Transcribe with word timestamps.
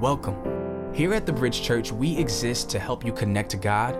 Welcome. 0.00 0.92
Here 0.92 1.14
at 1.14 1.24
the 1.24 1.32
Bridge 1.32 1.62
Church, 1.62 1.92
we 1.92 2.18
exist 2.18 2.68
to 2.70 2.80
help 2.80 3.04
you 3.04 3.12
connect 3.12 3.50
to 3.52 3.56
God, 3.56 3.96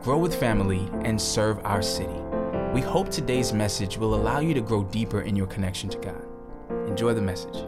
grow 0.00 0.16
with 0.16 0.32
family, 0.32 0.88
and 1.02 1.20
serve 1.20 1.58
our 1.64 1.82
city. 1.82 2.20
We 2.72 2.80
hope 2.80 3.10
today's 3.10 3.52
message 3.52 3.98
will 3.98 4.14
allow 4.14 4.38
you 4.38 4.54
to 4.54 4.60
grow 4.60 4.84
deeper 4.84 5.22
in 5.22 5.34
your 5.34 5.48
connection 5.48 5.90
to 5.90 5.98
God. 5.98 6.24
Enjoy 6.86 7.14
the 7.14 7.20
message. 7.20 7.66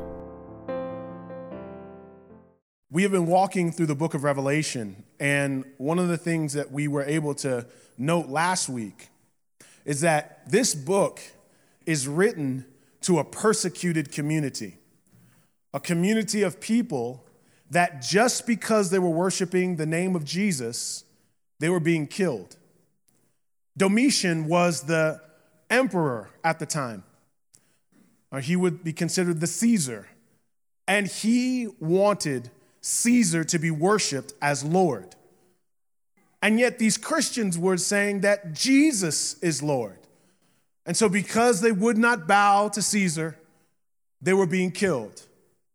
We 2.89 3.03
have 3.03 3.11
been 3.11 3.27
walking 3.27 3.73
through 3.73 3.87
the 3.87 3.97
book 3.97 4.15
of 4.15 4.23
Revelation, 4.23 5.03
and 5.19 5.65
one 5.77 5.99
of 5.99 6.07
the 6.07 6.17
things 6.17 6.53
that 6.53 6.71
we 6.71 6.87
were 6.87 7.05
able 7.05 7.35
to 7.35 7.67
note 7.99 8.29
last 8.29 8.69
week 8.69 9.09
is 9.85 10.03
that 10.03 10.49
this 10.49 10.73
book 10.73 11.21
is 11.85 12.07
written 12.07 12.65
to 13.03 13.19
a 13.19 13.25
persecuted 13.25 14.13
community, 14.13 14.79
a 15.75 15.81
community 15.81 16.43
of 16.43 16.61
people 16.61 17.26
that 17.71 18.03
just 18.03 18.47
because 18.47 18.91
they 18.91 18.99
were 18.99 19.11
worshiping 19.11 19.77
the 19.77 19.87
name 19.87 20.15
of 20.15 20.25
Jesus, 20.25 21.05
they 21.59 21.69
were 21.69 21.81
being 21.81 22.07
killed. 22.07 22.57
Domitian 23.77 24.47
was 24.47 24.83
the 24.83 25.21
emperor 25.69 26.31
at 26.45 26.59
the 26.59 26.67
time, 26.67 27.03
or 28.31 28.41
he 28.41 28.57
would 28.57 28.85
be 28.85 28.93
considered 28.93 29.41
the 29.41 29.47
Caesar, 29.47 30.09
and 30.87 31.07
he 31.07 31.69
wanted 31.81 32.51
Caesar 32.81 33.45
to 33.45 33.59
be 33.59 33.71
worshiped 33.71 34.33
as 34.41 34.65
Lord. 34.65 35.15
And 36.41 36.61
yet, 36.61 36.79
these 36.79 36.97
Christians 36.97 37.59
were 37.59 37.77
saying 37.77 38.21
that 38.21 38.53
Jesus 38.53 39.39
is 39.43 39.63
Lord. 39.63 39.99
And 40.85 40.97
so, 40.97 41.09
because 41.09 41.61
they 41.61 41.73
would 41.73 41.99
not 41.99 42.29
bow 42.29 42.69
to 42.69 42.81
Caesar, 42.81 43.37
they 44.23 44.33
were 44.33 44.47
being 44.47 44.71
killed. 44.71 45.23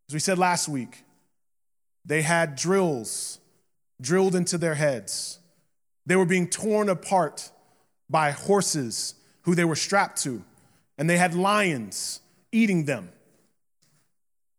As 0.07 0.13
we 0.13 0.19
said 0.19 0.37
last 0.37 0.69
week, 0.69 1.03
they 2.05 2.21
had 2.21 2.55
drills 2.55 3.39
drilled 4.01 4.35
into 4.35 4.57
their 4.57 4.75
heads. 4.75 5.39
They 6.05 6.15
were 6.15 6.25
being 6.25 6.47
torn 6.47 6.89
apart 6.89 7.51
by 8.09 8.31
horses 8.31 9.15
who 9.43 9.55
they 9.55 9.63
were 9.63 9.75
strapped 9.75 10.21
to, 10.23 10.43
and 10.97 11.09
they 11.09 11.17
had 11.17 11.35
lions 11.35 12.21
eating 12.51 12.85
them. 12.85 13.09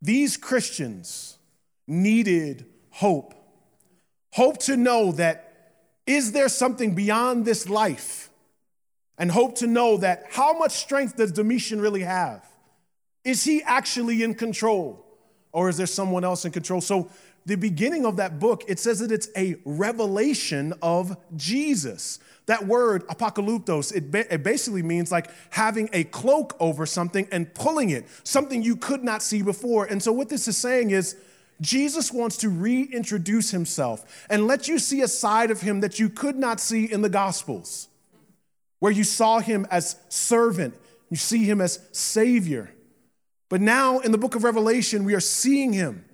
These 0.01 0.37
Christians 0.37 1.39
needed 1.87 2.67
hope. 2.91 3.35
Hope 4.33 4.59
to 4.59 4.77
know 4.77 5.13
that 5.13 5.49
is 6.07 6.33
there 6.33 6.49
something 6.49 6.95
beyond 6.95 7.45
this 7.45 7.69
life? 7.69 8.31
And 9.19 9.31
hope 9.31 9.57
to 9.57 9.67
know 9.67 9.99
that 9.99 10.25
how 10.31 10.59
much 10.59 10.73
strength 10.73 11.17
does 11.17 11.31
Domitian 11.31 11.81
really 11.81 12.01
have? 12.01 12.45
Is 13.25 13.45
he 13.45 13.63
actually 13.63 14.23
in 14.23 14.35
control? 14.35 15.07
Or 15.53 15.69
is 15.69 15.77
there 15.77 15.87
someone 15.87 16.25
else 16.25 16.45
in 16.45 16.51
control? 16.51 16.81
So 16.81 17.11
the 17.45 17.57
beginning 17.57 18.07
of 18.07 18.17
that 18.17 18.39
book, 18.39 18.65
it 18.69 18.79
says 18.79 19.01
that 19.01 19.11
it's 19.11 19.29
a 19.37 19.57
revelation 19.65 20.73
of 20.81 21.17
Jesus. 21.37 22.21
That 22.47 22.67
word, 22.67 23.07
apokaluptos, 23.09 23.95
it, 23.95 24.11
ba- 24.11 24.33
it, 24.33 24.43
basically 24.43 24.83
means 24.83 25.11
like 25.11 25.31
having 25.51 25.89
a 25.93 26.05
cloak 26.05 26.57
over 26.61 26.87
something 26.87 27.27
and 27.33 27.53
pulling 27.55 27.91
it, 27.91 28.07
something 28.25 28.63
you 28.63 28.77
could 28.77 29.03
not 29.03 29.23
see 29.23 29.43
before. 29.43 29.87
And 29.87 30.03
so, 30.03 30.13
what 30.13 30.29
this 30.29 30.47
is 30.49 30.57
saying 30.57 30.91
is, 30.91 31.17
Jesus 31.61 32.13
wants 32.13 32.39
to 32.39 32.49
reintroduce 32.49 33.51
himself 33.51 34.27
and 34.29 34.47
let 34.47 34.67
you 34.67 34.79
see 34.79 35.01
a 35.03 35.09
side 35.09 35.51
of 35.51 35.61
him 35.61 35.81
that 35.81 36.01
you 36.01 36.09
could 36.09 36.37
not 36.37 36.61
see 36.61 36.91
in 36.91 37.03
the 37.03 37.09
Gospels, 37.09 37.89
where 38.81 38.93
you 38.93 39.05
saw 39.05 39.39
him 39.39 39.67
as 39.71 39.97
servant, 40.09 40.75
you 41.11 41.17
see 41.17 41.45
him 41.45 41.61
as 41.61 41.79
Savior. 41.93 42.73
But 43.49 43.61
now 43.61 44.01
in 44.01 44.13
the 44.13 44.19
book 44.19 44.35
of 44.35 44.45
Revelation, 44.45 45.05
we 45.05 45.15
are 45.15 45.21
seeing 45.21 45.73
him 45.73 46.05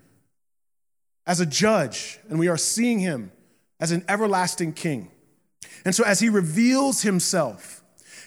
as 1.28 1.40
a 1.40 1.46
judge, 1.46 2.18
and 2.30 2.38
we 2.38 2.48
are 2.48 2.56
seeing 2.56 2.98
him 2.98 3.30
as 3.78 3.92
an 3.92 4.02
everlasting 4.08 4.72
king. 4.72 5.10
And 5.84 5.94
so, 5.94 6.02
as 6.02 6.20
he 6.20 6.30
reveals 6.30 7.02
himself, 7.02 7.84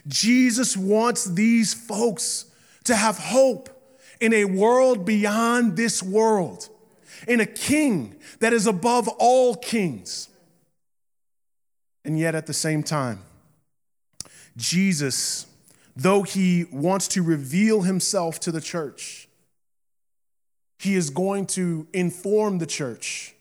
Jesus 0.07 0.77
wants 0.77 1.25
these 1.25 1.73
folks 1.73 2.45
to 2.83 2.95
have 2.95 3.17
hope 3.17 3.69
in 4.21 4.33
a 4.33 4.45
world 4.45 5.03
beyond 5.03 5.75
this 5.75 6.03
world, 6.03 6.69
in 7.27 7.39
a 7.39 7.45
king 7.45 8.15
that 8.39 8.53
is 8.53 8.67
above 8.67 9.07
all 9.07 9.55
kings. 9.55 10.29
And 12.05 12.19
yet, 12.19 12.35
at 12.35 12.45
the 12.45 12.53
same 12.53 12.83
time, 12.83 13.23
Jesus, 14.55 15.47
though 15.95 16.21
he 16.21 16.65
wants 16.71 17.07
to 17.09 17.23
reveal 17.23 17.81
himself 17.81 18.39
to 18.41 18.51
the 18.51 18.61
church, 18.61 19.27
he 20.81 20.95
is 20.95 21.11
going 21.11 21.45
to 21.45 21.85
inform 21.93 22.57
the 22.57 22.65
church. 22.65 23.35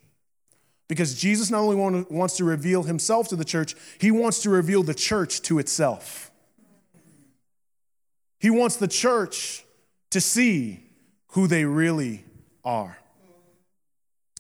Because 0.89 1.15
Jesus 1.15 1.51
not 1.51 1.61
only 1.61 2.05
wants 2.11 2.37
to 2.37 2.45
reveal 2.45 2.83
himself 2.83 3.29
to 3.29 3.37
the 3.37 3.47
church, 3.47 3.75
he 3.99 4.11
wants 4.11 4.43
to 4.43 4.51
reveal 4.51 4.83
the 4.83 4.93
church 4.93 5.41
to 5.43 5.59
itself. 5.59 6.31
He 8.39 8.51
wants 8.51 8.77
the 8.77 8.89
church 8.89 9.65
to 10.11 10.21
see 10.21 10.81
who 11.29 11.47
they 11.47 11.65
really 11.65 12.25
are. 12.63 12.99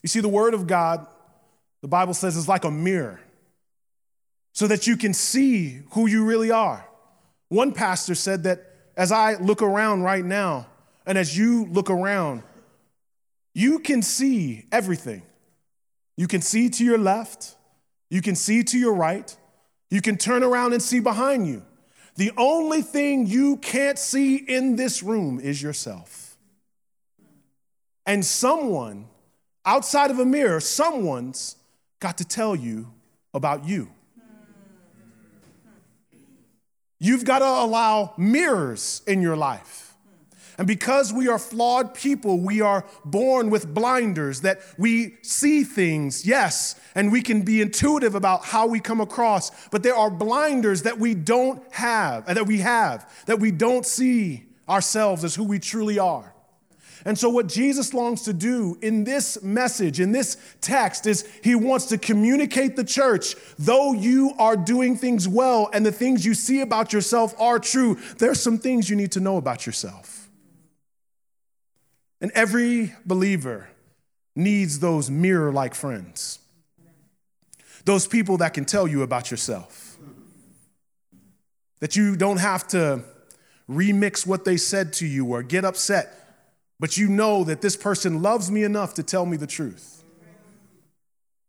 You 0.03 0.09
see, 0.09 0.21
the 0.21 0.29
Word 0.29 0.53
of 0.53 0.67
God, 0.67 1.07
the 1.81 1.89
Bible 1.89 2.13
says, 2.13 2.37
is 2.37 2.49
like 2.49 2.65
a 2.65 2.71
mirror 2.71 3.19
so 4.53 4.67
that 4.67 4.87
you 4.87 4.99
can 4.99 5.15
see 5.15 5.81
who 5.93 6.07
you 6.07 6.27
really 6.27 6.51
are. 6.51 6.87
One 7.49 7.73
pastor 7.73 8.15
said 8.15 8.43
that 8.43 8.67
as 8.95 9.11
I 9.11 9.37
look 9.37 9.63
around 9.63 10.03
right 10.03 10.25
now, 10.25 10.67
and 11.07 11.17
as 11.17 11.37
you 11.37 11.65
look 11.67 11.89
around, 11.89 12.43
you 13.55 13.79
can 13.79 14.03
see 14.03 14.67
everything. 14.71 15.23
You 16.17 16.29
can 16.29 16.43
see 16.43 16.69
to 16.69 16.85
your 16.85 16.99
left, 16.99 17.57
you 18.11 18.21
can 18.21 18.35
see 18.35 18.63
to 18.65 18.79
your 18.79 18.95
right, 18.95 19.35
you 19.89 20.01
can 20.01 20.17
turn 20.17 20.43
around 20.43 20.73
and 20.73 20.83
see 20.83 21.01
behind 21.01 21.47
you. 21.47 21.63
The 22.17 22.33
only 22.37 22.83
thing 22.83 23.27
you 23.27 23.57
can't 23.57 23.99
see 23.99 24.37
in 24.37 24.77
this 24.77 25.03
room 25.03 25.41
is 25.41 25.63
yourself. 25.63 26.37
And 28.05 28.25
someone 28.25 29.07
outside 29.65 30.11
of 30.11 30.19
a 30.19 30.25
mirror, 30.25 30.61
someone's 30.61 31.57
got 32.01 32.19
to 32.19 32.25
tell 32.25 32.55
you 32.57 32.93
about 33.33 33.65
you. 33.65 33.89
You've 36.99 37.25
got 37.25 37.39
to 37.39 37.47
allow 37.47 38.13
mirrors 38.19 39.01
in 39.07 39.23
your 39.23 39.37
life. 39.37 39.80
And 40.61 40.67
because 40.67 41.11
we 41.11 41.27
are 41.27 41.39
flawed 41.39 41.95
people, 41.95 42.39
we 42.39 42.61
are 42.61 42.85
born 43.07 43.49
with 43.49 43.73
blinders 43.73 44.43
that 44.43 44.61
we 44.77 45.15
see 45.23 45.65
things, 45.65 46.27
yes, 46.27 46.79
and 46.95 47.11
we 47.11 47.23
can 47.23 47.41
be 47.41 47.63
intuitive 47.63 48.15
about 48.15 48.45
how 48.45 48.67
we 48.67 48.79
come 48.79 49.01
across, 49.01 49.69
but 49.69 49.83
there 49.83 49.95
are 49.95 50.11
blinders 50.11 50.83
that 50.83 50.99
we 50.99 51.15
don't 51.15 51.63
have, 51.73 52.29
and 52.29 52.37
that 52.37 52.47
we 52.47 52.59
have, 52.59 53.11
that 53.25 53.41
we 53.41 53.51
don't 53.51 53.87
see 53.87 54.45
ourselves 54.69 55.25
as 55.25 55.35
who 55.35 55.45
we 55.45 55.59
truly 55.59 55.99
are. 55.99 56.35
And 57.07 57.19
so, 57.19 57.31
what 57.31 57.47
Jesus 57.47 57.95
longs 57.95 58.21
to 58.25 58.35
do 58.35 58.77
in 58.83 59.05
this 59.05 59.43
message, 59.43 59.99
in 59.99 60.13
this 60.13 60.37
text, 60.61 61.07
is 61.07 61.27
he 61.43 61.55
wants 61.55 61.87
to 61.87 61.97
communicate 61.97 62.77
the 62.77 62.85
church, 62.85 63.35
though 63.59 63.95
you 63.95 64.35
are 64.39 64.59
doing 64.59 64.95
things 64.95 65.27
well 65.27 65.71
and 65.73 65.87
the 65.87 65.91
things 65.91 66.27
you 66.27 66.35
see 66.35 66.61
about 66.61 66.93
yourself 66.93 67.35
are 67.41 67.59
true, 67.59 67.99
there's 68.19 68.43
some 68.43 68.59
things 68.59 68.91
you 68.91 68.97
need 68.97 69.13
to 69.13 69.21
know 69.21 69.39
about 69.39 69.65
yourself. 69.65 70.20
And 72.21 72.31
every 72.33 72.95
believer 73.07 73.69
needs 74.37 74.79
those 74.81 75.11
mirror 75.11 75.53
like 75.53 75.75
friends, 75.75 76.39
those 77.85 78.07
people 78.07 78.39
that 78.39 78.55
can 78.55 78.65
tell 78.65 78.87
you 78.87 79.03
about 79.03 79.31
yourself, 79.31 79.99
that 81.81 81.97
you 81.97 82.17
don't 82.17 82.39
have 82.39 82.69
to 82.69 83.03
remix 83.69 84.27
what 84.27 84.45
they 84.45 84.57
said 84.57 84.93
to 84.95 85.07
you 85.07 85.27
or 85.27 85.43
get 85.43 85.65
upset, 85.65 86.45
but 86.79 86.97
you 86.97 87.09
know 87.09 87.45
that 87.45 87.61
this 87.61 87.77
person 87.77 88.23
loves 88.23 88.51
me 88.51 88.65
enough 88.65 88.95
to 88.95 89.03
tell 89.03 89.25
me 89.25 89.37
the 89.37 89.47
truth. 89.47 90.03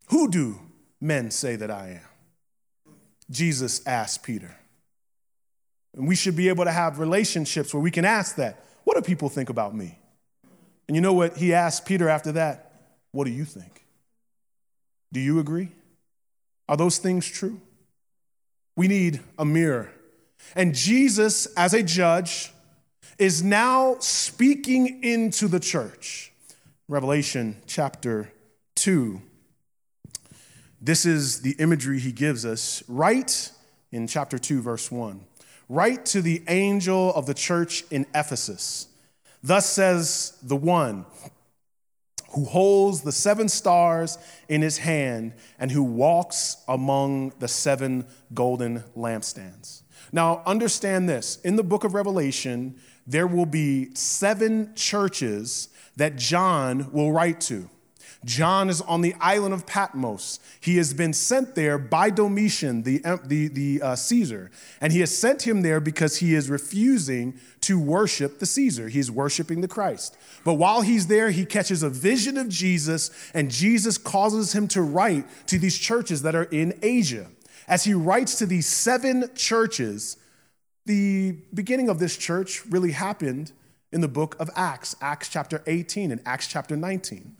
Who 0.10 0.30
do 0.30 0.60
men 1.00 1.32
say 1.32 1.56
that 1.56 1.72
I 1.72 2.02
am? 2.02 2.96
Jesus 3.30 3.86
asked 3.88 4.24
Peter. 4.24 4.56
And 5.96 6.08
we 6.08 6.16
should 6.16 6.36
be 6.36 6.50
able 6.50 6.66
to 6.66 6.72
have 6.72 7.00
relationships 7.00 7.74
where 7.74 7.82
we 7.82 7.92
can 7.92 8.06
ask 8.06 8.36
that. 8.36 8.64
What 8.84 8.96
do 8.96 9.02
people 9.02 9.30
think 9.30 9.50
about 9.50 9.76
me? 9.76 9.98
And 10.88 10.96
you 10.96 11.02
know 11.02 11.14
what 11.14 11.38
he 11.38 11.54
asked 11.54 11.86
Peter 11.86 12.10
after 12.10 12.32
that? 12.34 12.72
What 13.12 13.26
do 13.26 13.32
you 13.32 13.46
think? 13.46 13.86
Do 15.12 15.20
you 15.20 15.40
agree? 15.40 15.70
Are 16.68 16.78
those 16.78 16.98
things 16.98 17.28
true? 17.28 17.60
We 18.76 18.88
need 18.88 19.20
a 19.38 19.46
mirror. 19.46 19.92
And 20.56 20.74
Jesus, 20.74 21.46
as 21.58 21.74
a 21.74 21.84
judge, 21.84 22.52
is 23.18 23.44
now 23.44 23.98
speaking 24.00 25.04
into 25.04 25.48
the 25.48 25.60
church. 25.60 26.32
Revelation 26.88 27.58
chapter 27.68 28.32
2. 28.76 29.22
This 30.82 31.06
is 31.06 31.42
the 31.42 31.52
imagery 31.60 32.00
he 32.00 32.12
gives 32.12 32.46
us 32.46 32.84
right 32.88 33.52
in 33.92 34.08
chapter 34.08 34.40
2, 34.40 34.62
verse 34.62 34.92
1. 34.92 35.24
Write 35.70 36.06
to 36.08 36.22
the 36.22 36.42
angel 36.48 37.14
of 37.14 37.28
the 37.28 37.34
church 37.34 37.84
in 37.92 38.06
Ephesus. 38.16 38.88
Thus 39.44 39.66
says 39.66 40.38
the 40.44 40.56
one 40.56 41.06
who 42.32 42.46
holds 42.46 43.02
the 43.02 43.12
seven 43.12 43.50
stars 43.50 44.18
in 44.48 44.62
his 44.62 44.78
hand 44.78 45.34
and 45.60 45.72
who 45.72 45.84
walks 45.84 46.58
among 46.68 47.34
the 47.40 47.48
seven 47.48 48.06
golden 48.34 48.84
lampstands. 48.96 49.82
Now, 50.14 50.42
understand 50.46 51.10
this 51.10 51.38
in 51.44 51.56
the 51.56 51.64
book 51.64 51.84
of 51.84 51.94
Revelation, 51.94 52.76
there 53.06 53.28
will 53.28 53.46
be 53.46 53.94
seven 53.96 54.74
churches 54.76 55.70
that 55.98 56.16
John 56.16 56.92
will 56.92 57.12
write 57.12 57.42
to. 57.42 57.70
John 58.24 58.70
is 58.70 58.82
on 58.82 59.02
the 59.02 59.16
island 59.20 59.54
of 59.54 59.66
Patmos. 59.66 60.40
He 60.60 60.78
has 60.78 60.94
been 60.94 61.12
sent 61.12 61.56
there 61.56 61.80
by 61.80 62.12
Domitian, 62.12 62.84
the, 62.84 63.00
the, 63.26 63.48
the 63.48 63.82
uh, 63.82 63.96
Caesar, 63.96 64.52
and 64.80 64.94
he 64.94 65.00
has 65.00 65.16
sent 65.16 65.48
him 65.48 65.64
there 65.64 65.80
because 65.80 66.18
he 66.18 66.36
is 66.36 66.50
refusing 66.50 67.40
to 67.62 67.80
worship 67.80 68.38
the 68.38 68.46
Caesar. 68.46 68.90
He's 68.90 69.10
worshiping 69.10 69.62
the 69.62 69.68
Christ. 69.68 70.18
But 70.44 70.56
while 70.56 70.82
he's 70.82 71.08
there, 71.08 71.32
he 71.32 71.46
catches 71.46 71.82
a 71.82 71.90
vision 71.90 72.38
of 72.38 72.48
Jesus, 72.48 73.10
and 73.34 73.50
Jesus 73.50 73.98
causes 73.98 74.54
him 74.54 74.68
to 74.70 74.84
write 74.84 75.26
to 75.48 75.58
these 75.58 75.78
churches 75.78 76.22
that 76.22 76.36
are 76.36 76.44
in 76.44 76.78
Asia. 76.84 77.28
As 77.68 77.86
he 77.86 77.94
writes 77.94 78.36
to 78.36 78.46
these 78.46 78.68
seven 78.68 79.30
churches, 79.34 80.18
the 80.86 81.38
beginning 81.54 81.90
of 81.90 81.98
this 81.98 82.18
church 82.18 82.66
really 82.68 82.92
happened 82.92 83.52
in 83.92 84.02
the 84.02 84.08
book 84.08 84.36
of 84.40 84.50
Acts, 84.56 84.96
Acts 85.02 85.30
chapter 85.30 85.62
18 85.68 86.12
and 86.12 86.22
Acts 86.26 86.48
chapter 86.48 86.76
19. 86.78 87.36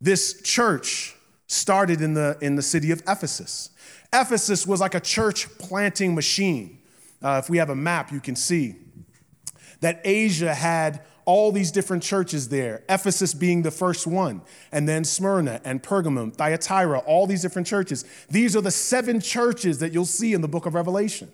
This 0.00 0.40
church 0.42 1.14
started 1.46 2.00
in 2.00 2.14
the, 2.14 2.36
in 2.40 2.56
the 2.56 2.62
city 2.62 2.90
of 2.90 3.02
Ephesus. 3.08 3.70
Ephesus 4.12 4.66
was 4.66 4.80
like 4.80 4.94
a 4.94 5.00
church 5.00 5.48
planting 5.58 6.14
machine. 6.14 6.78
Uh, 7.22 7.40
if 7.42 7.48
we 7.48 7.58
have 7.58 7.70
a 7.70 7.74
map, 7.74 8.12
you 8.12 8.20
can 8.20 8.36
see 8.36 8.76
that 9.80 10.00
Asia 10.04 10.54
had 10.54 11.02
all 11.24 11.50
these 11.50 11.72
different 11.72 12.02
churches 12.02 12.48
there, 12.48 12.84
Ephesus 12.88 13.34
being 13.34 13.62
the 13.62 13.70
first 13.70 14.06
one, 14.06 14.40
and 14.70 14.88
then 14.88 15.02
Smyrna 15.04 15.60
and 15.64 15.82
Pergamum, 15.82 16.32
Thyatira, 16.32 17.00
all 17.00 17.26
these 17.26 17.42
different 17.42 17.66
churches. 17.66 18.04
These 18.30 18.54
are 18.54 18.60
the 18.60 18.70
seven 18.70 19.20
churches 19.20 19.80
that 19.80 19.92
you'll 19.92 20.04
see 20.06 20.34
in 20.34 20.40
the 20.40 20.48
book 20.48 20.66
of 20.66 20.74
Revelation. 20.74 21.30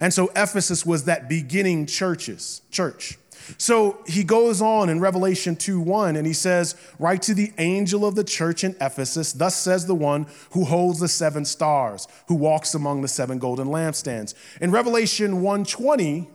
And 0.00 0.14
so 0.14 0.28
Ephesus 0.34 0.86
was 0.86 1.04
that 1.04 1.28
beginning 1.28 1.86
churches, 1.86 2.62
church. 2.70 3.18
So 3.58 3.98
he 4.06 4.24
goes 4.24 4.62
on 4.62 4.88
in 4.88 5.00
Revelation 5.00 5.56
2 5.56 5.80
1 5.80 6.16
and 6.16 6.26
he 6.26 6.32
says, 6.32 6.74
Write 6.98 7.22
to 7.22 7.34
the 7.34 7.52
angel 7.58 8.06
of 8.06 8.14
the 8.14 8.24
church 8.24 8.64
in 8.64 8.76
Ephesus, 8.80 9.32
thus 9.32 9.56
says 9.56 9.86
the 9.86 9.94
one 9.94 10.26
who 10.50 10.64
holds 10.64 11.00
the 11.00 11.08
seven 11.08 11.44
stars, 11.44 12.08
who 12.28 12.34
walks 12.34 12.74
among 12.74 13.02
the 13.02 13.08
seven 13.08 13.38
golden 13.38 13.68
lampstands. 13.68 14.34
In 14.60 14.70
Revelation 14.70 15.42
1:20, 15.42 16.28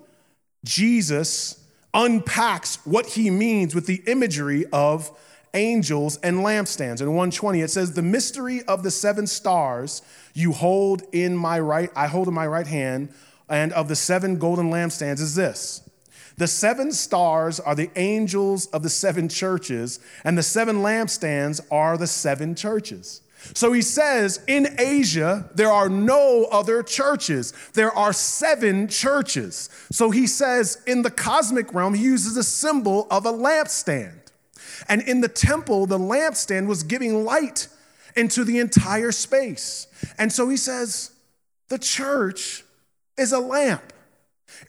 Jesus 0.63 1.63
unpacks 1.93 2.77
what 2.85 3.07
he 3.07 3.29
means 3.29 3.73
with 3.73 3.85
the 3.85 4.03
imagery 4.05 4.65
of 4.71 5.11
angels 5.53 6.17
and 6.17 6.37
lampstands. 6.37 7.01
In 7.01 7.07
120, 7.07 7.61
it 7.61 7.71
says, 7.71 7.93
The 7.93 8.01
mystery 8.01 8.61
of 8.63 8.83
the 8.83 8.91
seven 8.91 9.27
stars 9.27 10.01
you 10.33 10.51
hold 10.51 11.03
in 11.11 11.35
my 11.35 11.59
right, 11.59 11.89
I 11.95 12.07
hold 12.07 12.27
in 12.27 12.33
my 12.33 12.47
right 12.47 12.67
hand, 12.67 13.09
and 13.47 13.73
of 13.73 13.87
the 13.87 13.95
seven 13.95 14.37
golden 14.37 14.69
lampstands 14.69 15.19
is 15.19 15.35
this 15.35 15.88
the 16.39 16.47
seven 16.47 16.93
stars 16.93 17.59
are 17.59 17.75
the 17.75 17.91
angels 17.97 18.67
of 18.67 18.81
the 18.81 18.89
seven 18.89 19.27
churches, 19.27 19.99
and 20.23 20.37
the 20.37 20.43
seven 20.43 20.77
lampstands 20.77 21.59
are 21.69 21.97
the 21.97 22.07
seven 22.07 22.55
churches. 22.55 23.21
So 23.53 23.73
he 23.73 23.81
says 23.81 24.41
in 24.47 24.79
Asia, 24.79 25.49
there 25.53 25.71
are 25.71 25.89
no 25.89 26.47
other 26.49 26.81
churches. 26.81 27.53
There 27.73 27.91
are 27.91 28.13
seven 28.13 28.87
churches. 28.87 29.69
So 29.91 30.11
he 30.11 30.27
says 30.27 30.81
in 30.87 31.01
the 31.01 31.11
cosmic 31.11 31.73
realm, 31.73 31.93
he 31.93 32.03
uses 32.03 32.37
a 32.37 32.43
symbol 32.43 33.07
of 33.11 33.25
a 33.25 33.33
lampstand. 33.33 34.31
And 34.87 35.01
in 35.01 35.19
the 35.19 35.27
temple, 35.27 35.87
the 35.87 35.99
lampstand 35.99 36.67
was 36.67 36.83
giving 36.83 37.25
light 37.25 37.67
into 38.15 38.45
the 38.45 38.59
entire 38.59 39.11
space. 39.11 39.87
And 40.17 40.31
so 40.31 40.47
he 40.47 40.57
says, 40.57 41.11
the 41.67 41.79
church 41.79 42.63
is 43.17 43.33
a 43.33 43.39
lamp. 43.39 43.91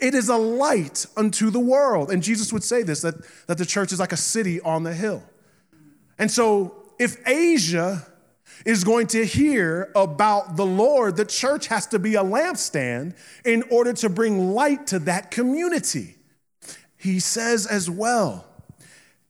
It 0.01 0.15
is 0.15 0.29
a 0.29 0.37
light 0.37 1.07
unto 1.17 1.51
the 1.51 1.61
world. 1.61 2.11
And 2.11 2.23
Jesus 2.23 2.53
would 2.53 2.65
say 2.65 2.83
this 2.83 3.03
that, 3.03 3.15
that 3.47 3.59
the 3.59 3.67
church 3.67 3.93
is 3.93 4.01
like 4.01 4.13
a 4.13 4.17
city 4.17 4.61
on 4.61 4.83
the 4.83 4.95
hill. 4.95 5.23
And 6.19 6.31
so, 6.31 6.77
if 6.99 7.17
Asia 7.27 8.07
is 8.67 8.85
going 8.85 9.07
to 9.09 9.25
hear 9.25 9.91
about 9.97 10.57
the 10.57 10.67
Lord, 10.67 11.17
the 11.17 11.25
church 11.25 11.69
has 11.69 11.87
to 11.89 11.99
be 11.99 12.15
a 12.15 12.23
lampstand 12.23 13.17
in 13.45 13.63
order 13.71 13.93
to 13.95 14.09
bring 14.09 14.51
light 14.53 14.87
to 14.89 14.99
that 15.01 15.31
community. 15.31 16.17
He 16.97 17.21
says 17.21 17.67
as 17.67 17.89
well, 17.89 18.45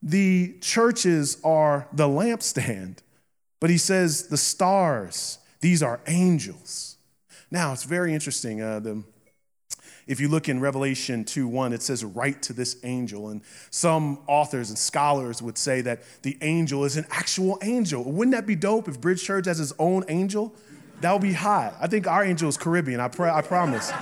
the 0.03 0.57
churches 0.61 1.39
are 1.45 1.87
the 1.93 2.09
lampstand, 2.09 2.99
but 3.61 3.71
he 3.71 3.79
says 3.79 4.29
the 4.29 4.37
stars, 4.37 5.39
these 5.61 5.83
are 5.83 6.01
angels. 6.07 6.97
Now, 7.51 7.73
it's 7.73 7.85
very 7.85 8.15
interesting. 8.15 8.63
Uh, 8.63 8.81
the 8.81 9.05
if 10.11 10.19
you 10.19 10.27
look 10.27 10.49
in 10.49 10.59
Revelation 10.59 11.25
2 11.25 11.47
1, 11.47 11.73
it 11.73 11.83
says, 11.83 12.05
Write 12.05 12.43
to 12.43 12.53
this 12.53 12.77
angel. 12.83 13.29
And 13.29 13.43
some 13.71 14.19
authors 14.27 14.69
and 14.69 14.77
scholars 14.77 15.41
would 15.41 15.57
say 15.57 15.83
that 15.83 16.03
the 16.23 16.37
angel 16.43 16.85
is 16.85 16.97
an 16.97 17.07
actual 17.13 17.59
angel. 17.63 18.03
Wouldn't 18.03 18.35
that 18.35 18.45
be 18.45 18.57
dope 18.57 18.89
if 18.89 19.01
Bridge 19.01 19.23
Church 19.23 19.47
has 19.47 19.61
its 19.61 19.73
own 19.79 20.05
angel? 20.09 20.53
That 21.01 21.13
would 21.13 21.23
be 21.23 21.33
hot. 21.33 21.77
I 21.81 21.87
think 21.87 22.09
our 22.09 22.25
angel 22.25 22.49
is 22.49 22.57
Caribbean, 22.57 22.99
I, 22.99 23.07
pr- 23.07 23.29
I 23.29 23.41
promise. 23.41 23.93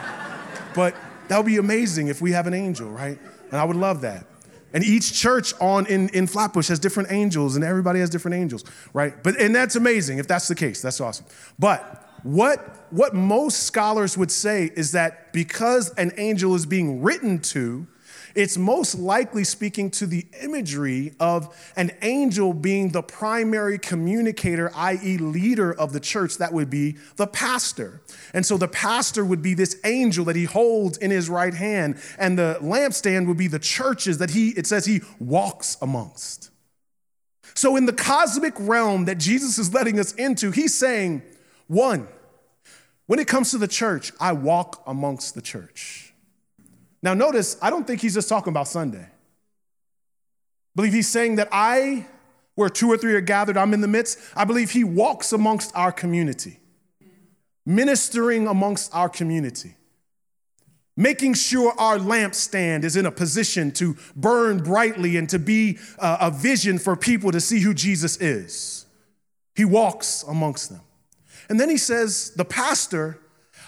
but 0.75 0.97
that 1.29 1.37
would 1.37 1.47
be 1.47 1.59
amazing 1.59 2.09
if 2.09 2.23
we 2.23 2.33
have 2.33 2.47
an 2.47 2.55
angel, 2.55 2.89
right? 2.89 3.19
And 3.51 3.61
I 3.61 3.65
would 3.65 3.77
love 3.77 4.01
that. 4.01 4.25
And 4.73 4.83
each 4.83 5.13
church 5.13 5.53
on 5.61 5.85
in, 5.87 6.09
in 6.11 6.27
Flatbush 6.27 6.69
has 6.69 6.79
different 6.79 7.13
angels, 7.13 7.55
and 7.55 7.63
everybody 7.63 8.01
has 8.01 8.09
different 8.09 8.35
angels, 8.35 8.65
right? 8.95 9.13
But 9.23 9.39
and 9.39 9.55
that's 9.55 9.77
amazing 9.77 10.17
if 10.17 10.27
that's 10.27 10.49
the 10.49 10.55
case. 10.55 10.81
That's 10.81 11.03
awesome. 11.03 11.27
But 11.59 12.08
what, 12.23 12.87
what 12.91 13.15
most 13.15 13.63
scholars 13.63 14.17
would 14.17 14.31
say 14.31 14.71
is 14.75 14.93
that 14.93 15.33
because 15.33 15.91
an 15.95 16.13
angel 16.17 16.55
is 16.55 16.67
being 16.67 17.03
written 17.03 17.39
to, 17.41 17.87
it's 18.35 18.57
most 18.57 18.95
likely 18.95 19.43
speaking 19.43 19.91
to 19.91 20.07
the 20.07 20.25
imagery 20.43 21.15
of 21.19 21.57
an 21.77 21.91
angel 22.03 22.53
being 22.53 22.91
the 22.91 23.03
primary 23.03 23.79
communicator, 23.79 24.71
i.e., 24.75 25.19
leader 25.19 25.73
of 25.73 25.93
the 25.93 26.01
church. 26.01 26.39
That 26.39 26.53
would 26.53 26.71
be 26.71 26.97
the 27.17 27.27
pastor. 27.27 28.01
And 28.35 28.47
so 28.47 28.57
the 28.57 28.69
pastor 28.69 29.25
would 29.25 29.43
be 29.43 29.55
this 29.55 29.81
angel 29.85 30.25
that 30.27 30.37
he 30.37 30.45
holds 30.45 30.99
in 30.99 31.11
his 31.11 31.29
right 31.29 31.55
hand, 31.55 32.01
and 32.19 32.39
the 32.39 32.59
lampstand 32.61 33.27
would 33.27 33.39
be 33.39 33.49
the 33.49 33.59
churches 33.59 34.19
that 34.19 34.31
he, 34.31 34.51
it 34.51 34.67
says, 34.67 34.85
he 34.85 35.01
walks 35.19 35.77
amongst. 35.83 36.51
So 37.55 37.75
in 37.75 37.87
the 37.87 37.93
cosmic 37.93 38.55
realm 38.59 39.07
that 39.07 39.19
Jesus 39.19 39.59
is 39.59 39.75
letting 39.75 39.99
us 39.99 40.13
into, 40.15 40.53
he's 40.53 40.75
saying, 40.75 41.23
one, 41.69 42.09
when 43.07 43.19
it 43.19 43.29
comes 43.29 43.53
to 43.53 43.59
the 43.59 43.69
church, 43.69 44.13
I 44.21 44.33
walk 44.33 44.83
amongst 44.87 45.35
the 45.35 45.41
church. 45.41 46.13
Now, 47.03 47.15
notice, 47.15 47.57
I 47.63 47.71
don't 47.71 47.87
think 47.87 48.01
he's 48.01 48.15
just 48.15 48.29
talking 48.29 48.53
about 48.53 48.67
Sunday. 48.69 49.05
I 49.05 49.11
believe 50.75 50.93
he's 50.93 51.09
saying 51.09 51.37
that 51.37 51.49
I, 51.53 52.07
where 52.55 52.69
two 52.69 52.91
or 52.91 52.99
three 52.99 53.15
are 53.15 53.21
gathered, 53.21 53.57
I'm 53.57 53.73
in 53.73 53.81
the 53.81 53.89
midst. 53.89 54.19
I 54.35 54.45
believe 54.45 54.73
he 54.73 54.83
walks 54.85 55.33
amongst 55.33 55.75
our 55.77 55.93
community, 55.93 56.59
ministering 57.65 58.47
amongst 58.49 58.95
our 58.95 59.09
community, 59.09 59.77
making 60.97 61.35
sure 61.35 61.73
our 61.79 61.99
lampstand 61.99 62.83
is 62.83 62.97
in 62.97 63.07
a 63.07 63.13
position 63.13 63.71
to 63.73 63.97
burn 64.17 64.59
brightly 64.63 65.17
and 65.17 65.29
to 65.29 65.39
be 65.39 65.79
a 65.99 66.31
vision 66.31 66.79
for 66.79 66.97
people 66.97 67.31
to 67.31 67.41
see 67.41 67.61
who 67.61 67.73
Jesus 67.73 68.17
is. 68.21 68.87
He 69.55 69.65
walks 69.65 70.25
amongst 70.29 70.71
them. 70.71 70.81
And 71.49 71.59
then 71.59 71.69
he 71.69 71.79
says, 71.79 72.33
The 72.37 72.45
pastor 72.45 73.21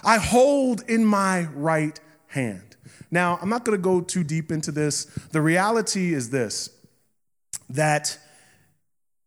I 0.03 0.19
hold 0.19 0.83
in 0.89 1.05
my 1.05 1.45
right 1.55 1.99
hand. 2.29 2.77
Now, 3.11 3.39
I'm 3.43 3.49
not 3.49 3.65
going 3.65 3.77
to 3.77 3.83
go 3.83 4.01
too 4.01 4.25
deep 4.25 4.53
into 4.53 4.71
this. 4.71 5.05
The 5.33 5.41
reality 5.41 6.15
is 6.15 6.31
this 6.31 6.71
that, 7.71 8.19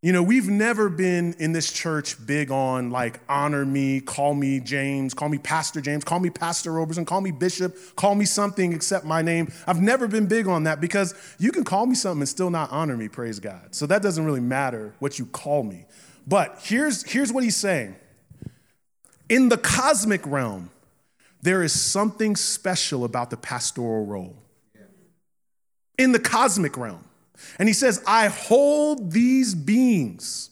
you 0.02 0.12
know, 0.12 0.22
we've 0.22 0.50
never 0.50 0.90
been 0.90 1.34
in 1.40 1.54
this 1.54 1.72
church 1.72 2.26
big 2.26 2.52
on 2.52 2.92
like 2.92 3.22
honor 3.30 3.66
me, 3.66 4.02
call 4.02 4.34
me 4.34 4.60
James, 4.60 5.14
call 5.14 5.30
me 5.30 5.38
Pastor 5.38 5.80
James, 5.80 6.04
call 6.04 6.20
me 6.20 6.30
Pastor 6.30 6.74
Roberson, 6.74 7.06
call 7.06 7.22
me 7.22 7.32
Bishop, 7.32 7.78
call 7.96 8.16
me 8.16 8.26
something 8.26 8.74
except 8.74 9.06
my 9.06 9.22
name. 9.22 9.52
I've 9.66 9.82
never 9.82 10.08
been 10.08 10.26
big 10.26 10.48
on 10.48 10.64
that 10.64 10.82
because 10.82 11.14
you 11.40 11.52
can 11.52 11.64
call 11.64 11.86
me 11.86 11.96
something 11.96 12.22
and 12.22 12.30
still 12.30 12.50
not 12.50 12.72
honor 12.72 12.98
me, 12.98 13.08
praise 13.08 13.40
God. 13.40 13.74
So 13.74 13.86
that 13.86 14.02
doesn't 14.02 14.26
really 14.26 14.42
matter 14.42 14.94
what 15.00 15.20
you 15.20 15.26
call 15.26 15.64
me. 15.64 15.86
But 16.28 16.60
here's, 16.64 17.04
here's 17.04 17.32
what 17.32 17.44
he's 17.44 17.58
saying 17.58 17.96
in 19.30 19.50
the 19.50 19.58
cosmic 19.58 20.26
realm, 20.26 20.70
there 21.42 21.64
is 21.64 21.80
something 21.80 22.36
special 22.36 23.04
about 23.04 23.30
the 23.30 23.38
pastoral 23.38 24.06
role. 24.06 24.36
In 25.98 26.12
the 26.12 26.20
cosmic 26.20 26.78
realm. 26.78 27.04
And 27.60 27.68
he 27.68 27.74
says, 27.74 28.02
I 28.08 28.28
hold 28.28 29.12
these 29.12 29.54
beings. 29.54 30.50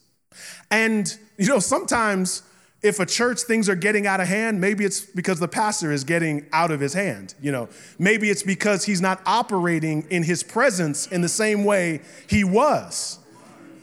And, 0.69 1.15
you 1.37 1.47
know, 1.47 1.59
sometimes 1.59 2.43
if 2.81 2.99
a 2.99 3.05
church 3.05 3.41
things 3.41 3.69
are 3.69 3.75
getting 3.75 4.07
out 4.07 4.19
of 4.19 4.27
hand, 4.27 4.59
maybe 4.59 4.85
it's 4.85 5.01
because 5.01 5.39
the 5.39 5.47
pastor 5.47 5.91
is 5.91 6.03
getting 6.03 6.47
out 6.51 6.71
of 6.71 6.79
his 6.79 6.93
hand. 6.93 7.35
You 7.41 7.51
know, 7.51 7.69
maybe 7.99 8.29
it's 8.29 8.43
because 8.43 8.85
he's 8.85 9.01
not 9.01 9.21
operating 9.25 10.05
in 10.09 10.23
his 10.23 10.43
presence 10.43 11.07
in 11.07 11.21
the 11.21 11.29
same 11.29 11.63
way 11.63 12.01
he 12.27 12.43
was. 12.43 13.19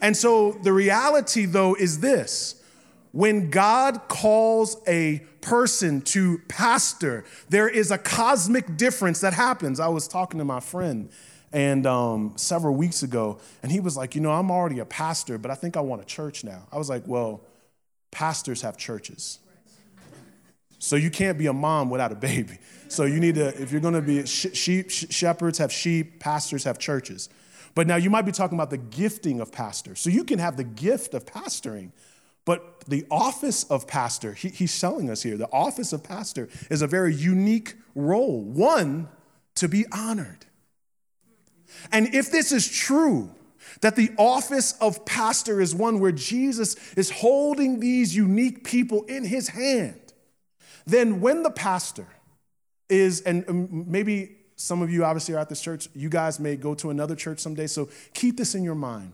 And 0.00 0.16
so 0.16 0.52
the 0.62 0.72
reality, 0.72 1.44
though, 1.44 1.74
is 1.74 2.00
this 2.00 2.57
when 3.12 3.50
God 3.50 4.08
calls 4.08 4.76
a 4.86 5.20
person 5.40 6.00
to 6.02 6.38
pastor, 6.48 7.24
there 7.48 7.68
is 7.68 7.90
a 7.90 7.98
cosmic 7.98 8.76
difference 8.76 9.20
that 9.20 9.32
happens. 9.32 9.80
I 9.80 9.88
was 9.88 10.08
talking 10.08 10.38
to 10.38 10.44
my 10.44 10.60
friend 10.60 11.10
and 11.52 11.86
um, 11.86 12.34
several 12.36 12.74
weeks 12.74 13.02
ago, 13.02 13.38
and 13.62 13.72
he 13.72 13.80
was 13.80 13.96
like, 13.96 14.14
You 14.14 14.20
know, 14.20 14.32
I'm 14.32 14.50
already 14.50 14.80
a 14.80 14.84
pastor, 14.84 15.38
but 15.38 15.50
I 15.50 15.54
think 15.54 15.76
I 15.76 15.80
want 15.80 16.02
a 16.02 16.04
church 16.04 16.44
now. 16.44 16.66
I 16.70 16.76
was 16.76 16.90
like, 16.90 17.04
Well, 17.06 17.40
pastors 18.10 18.62
have 18.62 18.76
churches. 18.76 19.38
So 20.78 20.96
you 20.96 21.10
can't 21.10 21.36
be 21.36 21.46
a 21.46 21.52
mom 21.52 21.90
without 21.90 22.12
a 22.12 22.14
baby. 22.14 22.58
So 22.88 23.04
you 23.04 23.20
need 23.20 23.34
to, 23.34 23.48
if 23.60 23.72
you're 23.72 23.80
going 23.80 23.94
to 23.94 24.02
be 24.02 24.24
sheep, 24.26 24.90
shepherds 24.90 25.58
have 25.58 25.72
sheep, 25.72 26.20
pastors 26.20 26.64
have 26.64 26.78
churches. 26.78 27.28
But 27.74 27.86
now 27.86 27.96
you 27.96 28.10
might 28.10 28.22
be 28.22 28.32
talking 28.32 28.56
about 28.56 28.70
the 28.70 28.78
gifting 28.78 29.40
of 29.40 29.52
pastors. 29.52 30.00
So 30.00 30.10
you 30.10 30.24
can 30.24 30.38
have 30.38 30.56
the 30.56 30.64
gift 30.64 31.14
of 31.14 31.26
pastoring, 31.26 31.90
but 32.48 32.80
the 32.88 33.04
office 33.10 33.64
of 33.64 33.86
pastor, 33.86 34.32
he, 34.32 34.48
he's 34.48 34.72
selling 34.72 35.10
us 35.10 35.22
here, 35.22 35.36
the 35.36 35.52
office 35.52 35.92
of 35.92 36.02
pastor 36.02 36.48
is 36.70 36.80
a 36.80 36.86
very 36.86 37.14
unique 37.14 37.74
role, 37.94 38.40
one 38.40 39.06
to 39.56 39.68
be 39.68 39.84
honored. 39.92 40.46
And 41.92 42.14
if 42.14 42.32
this 42.32 42.50
is 42.50 42.66
true, 42.66 43.30
that 43.82 43.96
the 43.96 44.12
office 44.16 44.72
of 44.80 45.04
pastor 45.04 45.60
is 45.60 45.74
one 45.74 46.00
where 46.00 46.10
Jesus 46.10 46.76
is 46.94 47.10
holding 47.10 47.80
these 47.80 48.16
unique 48.16 48.64
people 48.64 49.02
in 49.02 49.26
his 49.26 49.48
hand, 49.48 50.00
then 50.86 51.20
when 51.20 51.42
the 51.42 51.50
pastor 51.50 52.06
is, 52.88 53.20
and 53.20 53.44
um, 53.46 53.84
maybe 53.86 54.38
some 54.56 54.80
of 54.80 54.90
you 54.90 55.04
obviously 55.04 55.34
are 55.34 55.38
at 55.38 55.50
this 55.50 55.60
church, 55.60 55.90
you 55.94 56.08
guys 56.08 56.40
may 56.40 56.56
go 56.56 56.74
to 56.76 56.88
another 56.88 57.14
church 57.14 57.40
someday, 57.40 57.66
so 57.66 57.90
keep 58.14 58.38
this 58.38 58.54
in 58.54 58.64
your 58.64 58.74
mind. 58.74 59.12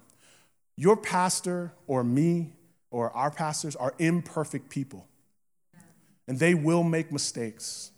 Your 0.76 0.96
pastor 0.96 1.72
or 1.88 2.04
me 2.04 2.52
or 2.94 3.10
our 3.10 3.28
pastors 3.28 3.74
are 3.74 3.92
imperfect 3.98 4.70
people, 4.70 5.08
and 6.28 6.38
they 6.38 6.54
will 6.54 6.84
make 6.84 7.10
mistakes, 7.10 7.90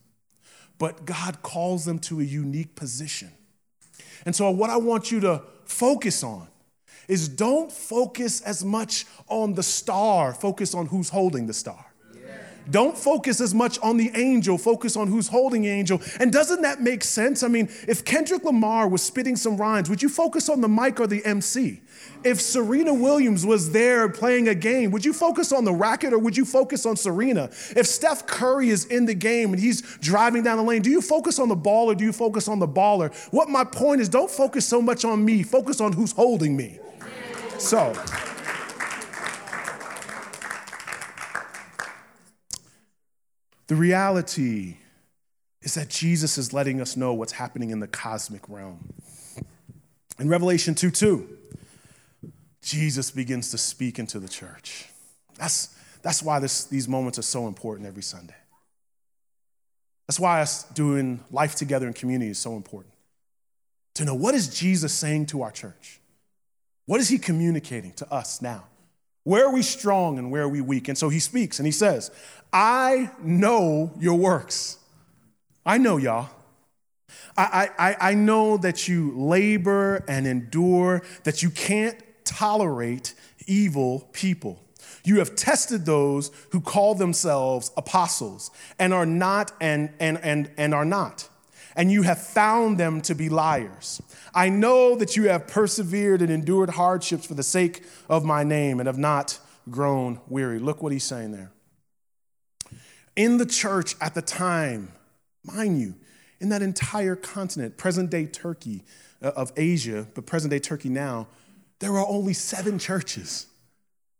but 0.79 1.05
God 1.05 1.43
calls 1.43 1.85
them 1.85 1.99
to 1.99 2.19
a 2.21 2.25
unique 2.25 2.75
position. 2.75 3.31
And 4.25 4.35
so, 4.35 4.51
what 4.51 4.71
I 4.71 4.79
want 4.79 5.13
you 5.13 5.21
to 5.21 5.43
focus 5.67 6.25
on 6.25 6.49
is 7.09 7.29
don't 7.29 7.71
focus 7.71 8.41
as 8.41 8.65
much 8.65 9.05
on 9.29 9.53
the 9.53 9.63
star, 9.63 10.33
focus 10.33 10.75
on 10.75 10.87
who's 10.87 11.11
holding 11.11 11.47
the 11.47 11.53
star. 11.53 11.86
Don't 12.71 12.97
focus 12.97 13.41
as 13.41 13.55
much 13.55 13.79
on 13.81 13.97
the 13.97 14.11
angel, 14.15 14.59
focus 14.59 14.97
on 14.97 15.09
who's 15.09 15.29
holding 15.29 15.63
the 15.63 15.69
angel. 15.69 16.01
And 16.19 16.33
doesn't 16.33 16.63
that 16.63 16.81
make 16.81 17.05
sense? 17.05 17.43
I 17.43 17.49
mean, 17.49 17.69
if 17.87 18.05
Kendrick 18.05 18.45
Lamar 18.45 18.89
was 18.89 19.03
spitting 19.03 19.37
some 19.37 19.57
rhymes, 19.57 19.89
would 19.89 20.03
you 20.03 20.09
focus 20.09 20.49
on 20.49 20.61
the 20.61 20.69
mic 20.69 20.99
or 20.99 21.07
the 21.07 21.25
MC? 21.25 21.81
If 22.25 22.41
Serena 22.41 22.93
Williams 22.93 23.47
was 23.47 23.71
there 23.71 24.09
playing 24.09 24.49
a 24.49 24.55
game, 24.55 24.91
would 24.91 25.05
you 25.05 25.13
focus 25.13 25.53
on 25.53 25.65
the 25.65 25.73
racket 25.73 26.13
or 26.13 26.19
would 26.19 26.37
you 26.37 26.45
focus 26.45 26.85
on 26.87 26.97
Serena? 26.97 27.45
If 27.45 27.87
Steph 27.87 28.27
Curry 28.27 28.71
is 28.71 28.85
in 28.87 29.07
the 29.07 29.15
game 29.15 29.53
and 29.53 29.63
he's 29.63 29.83
driving 29.99 30.43
down 30.43 30.57
the 30.57 30.65
lane, 30.65 30.83
do 30.83 30.91
you 30.91 31.01
focus 31.01 31.39
on 31.39 31.49
the 31.49 31.57
ball 31.57 31.91
or 31.91 31.95
do 31.95 32.05
you 32.05 32.13
focus 32.13 32.49
on 32.49 32.59
the 32.59 32.69
baller? 32.69 33.15
What 33.33 33.49
my 33.49 33.65
point 33.65 34.01
is, 34.01 34.09
don't 34.09 34.31
focus 34.31 34.67
so 34.67 34.83
much 34.83 35.05
on 35.05 35.25
me, 35.25 35.43
focus 35.43 35.81
on 35.81 35.93
who's 35.93 36.13
holding 36.13 36.57
me. 36.57 36.81
So, 37.59 37.95
The 43.69 43.75
reality 43.75 44.77
is 45.63 45.75
that 45.75 45.89
Jesus 45.89 46.39
is 46.39 46.53
letting 46.53 46.81
us 46.81 46.97
know 46.97 47.13
what's 47.13 47.33
happening 47.33 47.71
in 47.71 47.81
the 47.81 47.89
cosmic 47.89 48.49
realm. 48.49 48.93
In 50.19 50.29
Revelation 50.29 50.75
2 50.75 50.91
2, 50.91 51.29
Jesus 52.63 53.11
begins 53.11 53.51
to 53.51 53.59
speak 53.59 53.99
into 53.99 54.19
the 54.19 54.29
church. 54.29 54.87
That's, 55.37 55.77
that's 56.03 56.23
why 56.23 56.39
this, 56.39 56.65
these 56.65 56.89
moments 56.89 57.19
are 57.19 57.23
so 57.23 57.49
important 57.49 57.89
every 57.89 58.03
Sunday. 58.03 58.35
That's 60.07 60.21
why 60.21 60.41
us 60.41 60.63
doing 60.65 61.21
life 61.31 61.57
together 61.57 61.87
in 61.87 61.93
community 61.93 62.31
is 62.31 62.39
so 62.39 62.55
important. 62.55 62.95
To 63.95 64.05
know 64.05 64.15
what 64.15 64.35
is 64.35 64.49
Jesus 64.49 64.93
saying 64.93 65.27
to 65.27 65.43
our 65.43 65.51
church? 65.51 66.01
What 66.87 67.01
is 67.01 67.09
he 67.09 67.19
communicating 67.19 67.93
to 67.95 68.13
us 68.13 68.41
now? 68.41 68.65
Where 69.27 69.47
are 69.47 69.53
we 69.53 69.63
strong 69.63 70.21
and 70.21 70.31
where 70.31 70.43
are 70.43 70.49
we 70.49 70.61
weak? 70.61 70.87
And 70.87 70.97
so 70.97 71.09
he 71.09 71.19
speaks 71.19 71.59
and 71.59 71.67
he 71.67 71.73
says, 71.73 72.13
I 72.53 73.11
know 73.21 73.91
your 73.99 74.15
works. 74.15 74.79
I 75.67 75.79
know 75.79 75.97
y'all. 75.97 76.29
I, 77.37 77.71
I, 77.77 77.97
I 78.11 78.15
know 78.15 78.57
that 78.59 78.87
you 78.87 79.13
labor 79.17 80.05
and 80.07 80.29
endure, 80.29 81.03
that 81.25 81.43
you 81.43 81.51
can't 81.51 82.01
tolerate 82.25 83.15
evil 83.49 84.09
people. 84.13 84.63
You 85.03 85.19
have 85.19 85.35
tested 85.35 85.87
those 85.87 86.31
who 86.53 86.61
call 86.61 86.95
themselves 86.95 87.73
apostles 87.77 88.53
and 88.79 88.95
are 88.95 89.07
not 89.07 89.51
and, 89.61 89.91
and, 89.99 90.19
and, 90.23 90.53
and 90.57 90.73
are 90.73 90.85
not, 90.85 91.29
and 91.75 91.91
you 91.91 92.03
have 92.03 92.25
found 92.25 92.79
them 92.79 93.01
to 93.01 93.15
be 93.17 93.29
liars. 93.29 94.01
I 94.37 94.51
know 94.51 94.95
that 94.97 95.17
you 95.17 95.29
have 95.29 95.49
persevered 95.49 96.23
and 96.23 96.31
endured 96.31 96.71
hardships 96.71 97.27
for 97.27 97.35
the 97.35 97.43
sake 97.43 97.83
of 98.09 98.25
my 98.25 98.45
name 98.45 98.79
and 98.79 98.87
have 98.87 98.99
not 98.99 99.41
grown 99.71 100.21
weary. 100.29 100.61
Look 100.61 100.83
what 100.83 100.93
he's 100.93 101.05
saying 101.05 101.33
there 101.33 101.51
in 103.17 103.39
the 103.39 103.47
church 103.47 103.97
at 104.01 104.15
the 104.15 104.23
time, 104.23 104.93
mind 105.43 105.81
you, 105.81 105.95
in 106.39 106.51
that 106.51 106.63
entire 106.63 107.17
continent, 107.17 107.79
present 107.79 108.11
day 108.11 108.27
Turkey 108.27 108.85
uh, 109.23 109.33
of 109.35 109.51
Asia, 109.57 110.07
but 110.15 110.27
present 110.27 110.51
day 110.51 110.59
Turkey 110.59 110.91
now, 110.91 111.27
there 111.79 111.93
were 111.93 112.07
only 112.07 112.35
seven 112.35 112.79
churches. 112.79 113.47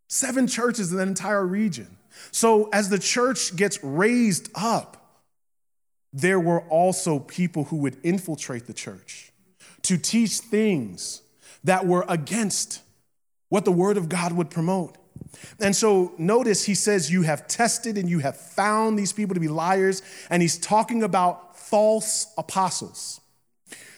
Seven 0.09 0.47
churches 0.47 0.91
in 0.91 0.99
that 0.99 1.09
entire 1.09 1.45
region. 1.47 1.99
So 2.31 2.71
as 2.73 2.89
the 2.89 2.99
church 2.99 3.55
gets 3.55 3.83
raised 3.85 4.49
up, 4.55 5.21
there 6.13 6.41
were 6.41 6.63
also 6.69 7.19
people 7.19 7.65
who 7.65 7.77
would 7.77 7.99
infiltrate 8.03 8.67
the 8.67 8.73
church 8.73 9.33
to 9.87 9.97
teach 9.97 10.39
things 10.39 11.23
that 11.65 11.87
were 11.87 12.05
against 12.09 12.83
what 13.49 13.65
the 13.65 13.73
word 13.73 13.97
of 13.97 14.09
God 14.09 14.33
would 14.33 14.51
promote. 14.51 14.97
And 15.61 15.75
so 15.75 16.13
notice 16.19 16.65
he 16.65 16.75
says, 16.75 17.11
You 17.11 17.23
have 17.23 17.47
tested 17.47 17.97
and 17.97 18.09
you 18.09 18.19
have 18.19 18.37
found 18.37 18.99
these 18.99 19.13
people 19.13 19.35
to 19.35 19.41
be 19.41 19.49
liars, 19.49 20.03
and 20.29 20.43
he's 20.43 20.59
talking 20.59 21.03
about 21.03 21.57
false 21.57 22.33
apostles. 22.37 23.21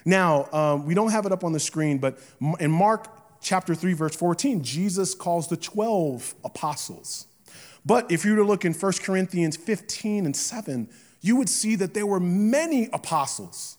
Now, 0.05 0.49
um, 0.53 0.87
we 0.87 0.95
don't 0.95 1.11
have 1.11 1.27
it 1.27 1.33
up 1.33 1.43
on 1.43 1.53
the 1.53 1.61
screen, 1.61 1.99
but 1.99 2.19
in 2.61 2.71
Mark 2.71 3.09
chapter 3.41 3.75
3, 3.75 3.95
verse 3.95 4.15
14, 4.15 4.63
Jesus 4.63 5.15
calls 5.15 5.49
the 5.49 5.57
12 5.57 6.35
apostles. 6.45 7.27
But 7.85 8.11
if 8.13 8.25
you 8.27 8.33
were 8.33 8.39
to 8.39 8.45
look 8.45 8.67
in 8.67 8.75
1 8.75 8.93
Corinthians 9.03 9.57
15 9.57 10.27
and 10.27 10.37
7, 10.37 10.89
you 11.23 11.37
would 11.37 11.49
see 11.49 11.77
that 11.77 11.95
there 11.95 12.07
were 12.07 12.21
many 12.21 12.89
apostles. 12.93 13.78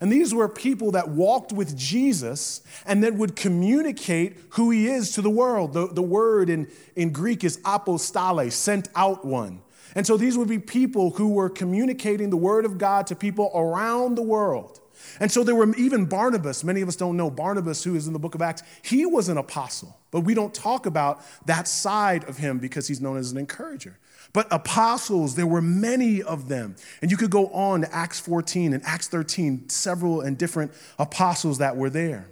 And 0.00 0.12
these 0.12 0.32
were 0.32 0.48
people 0.48 0.92
that 0.92 1.08
walked 1.08 1.52
with 1.52 1.76
Jesus 1.76 2.62
and 2.86 3.02
that 3.02 3.14
would 3.14 3.34
communicate 3.34 4.36
who 4.50 4.70
he 4.70 4.86
is 4.86 5.12
to 5.12 5.22
the 5.22 5.30
world. 5.30 5.72
The, 5.72 5.88
the 5.88 6.02
word 6.02 6.50
in, 6.50 6.68
in 6.94 7.10
Greek 7.10 7.42
is 7.44 7.58
apostale, 7.64 8.50
sent 8.50 8.88
out 8.94 9.24
one. 9.24 9.62
And 9.94 10.06
so 10.06 10.16
these 10.16 10.36
would 10.38 10.48
be 10.48 10.58
people 10.58 11.10
who 11.10 11.30
were 11.30 11.48
communicating 11.48 12.30
the 12.30 12.36
word 12.36 12.64
of 12.64 12.78
God 12.78 13.06
to 13.08 13.16
people 13.16 13.50
around 13.54 14.16
the 14.16 14.22
world. 14.22 14.80
And 15.20 15.30
so 15.30 15.44
there 15.44 15.54
were 15.54 15.74
even 15.76 16.06
Barnabas. 16.06 16.64
Many 16.64 16.80
of 16.80 16.88
us 16.88 16.96
don't 16.96 17.16
know 17.16 17.30
Barnabas, 17.30 17.84
who 17.84 17.94
is 17.94 18.06
in 18.06 18.12
the 18.12 18.18
book 18.18 18.34
of 18.34 18.42
Acts. 18.42 18.62
He 18.82 19.06
was 19.06 19.28
an 19.28 19.38
apostle, 19.38 19.98
but 20.10 20.20
we 20.20 20.34
don't 20.34 20.54
talk 20.54 20.86
about 20.86 21.20
that 21.46 21.68
side 21.68 22.24
of 22.24 22.38
him 22.38 22.58
because 22.58 22.88
he's 22.88 23.00
known 23.00 23.16
as 23.16 23.32
an 23.32 23.38
encourager. 23.38 23.98
But 24.32 24.46
apostles, 24.50 25.36
there 25.36 25.46
were 25.46 25.62
many 25.62 26.22
of 26.22 26.48
them. 26.48 26.76
And 27.00 27.10
you 27.10 27.16
could 27.16 27.30
go 27.30 27.48
on 27.48 27.80
to 27.80 27.94
Acts 27.94 28.20
14 28.20 28.74
and 28.74 28.82
Acts 28.84 29.08
13, 29.08 29.68
several 29.68 30.20
and 30.20 30.36
different 30.36 30.72
apostles 30.98 31.58
that 31.58 31.76
were 31.76 31.90
there. 31.90 32.28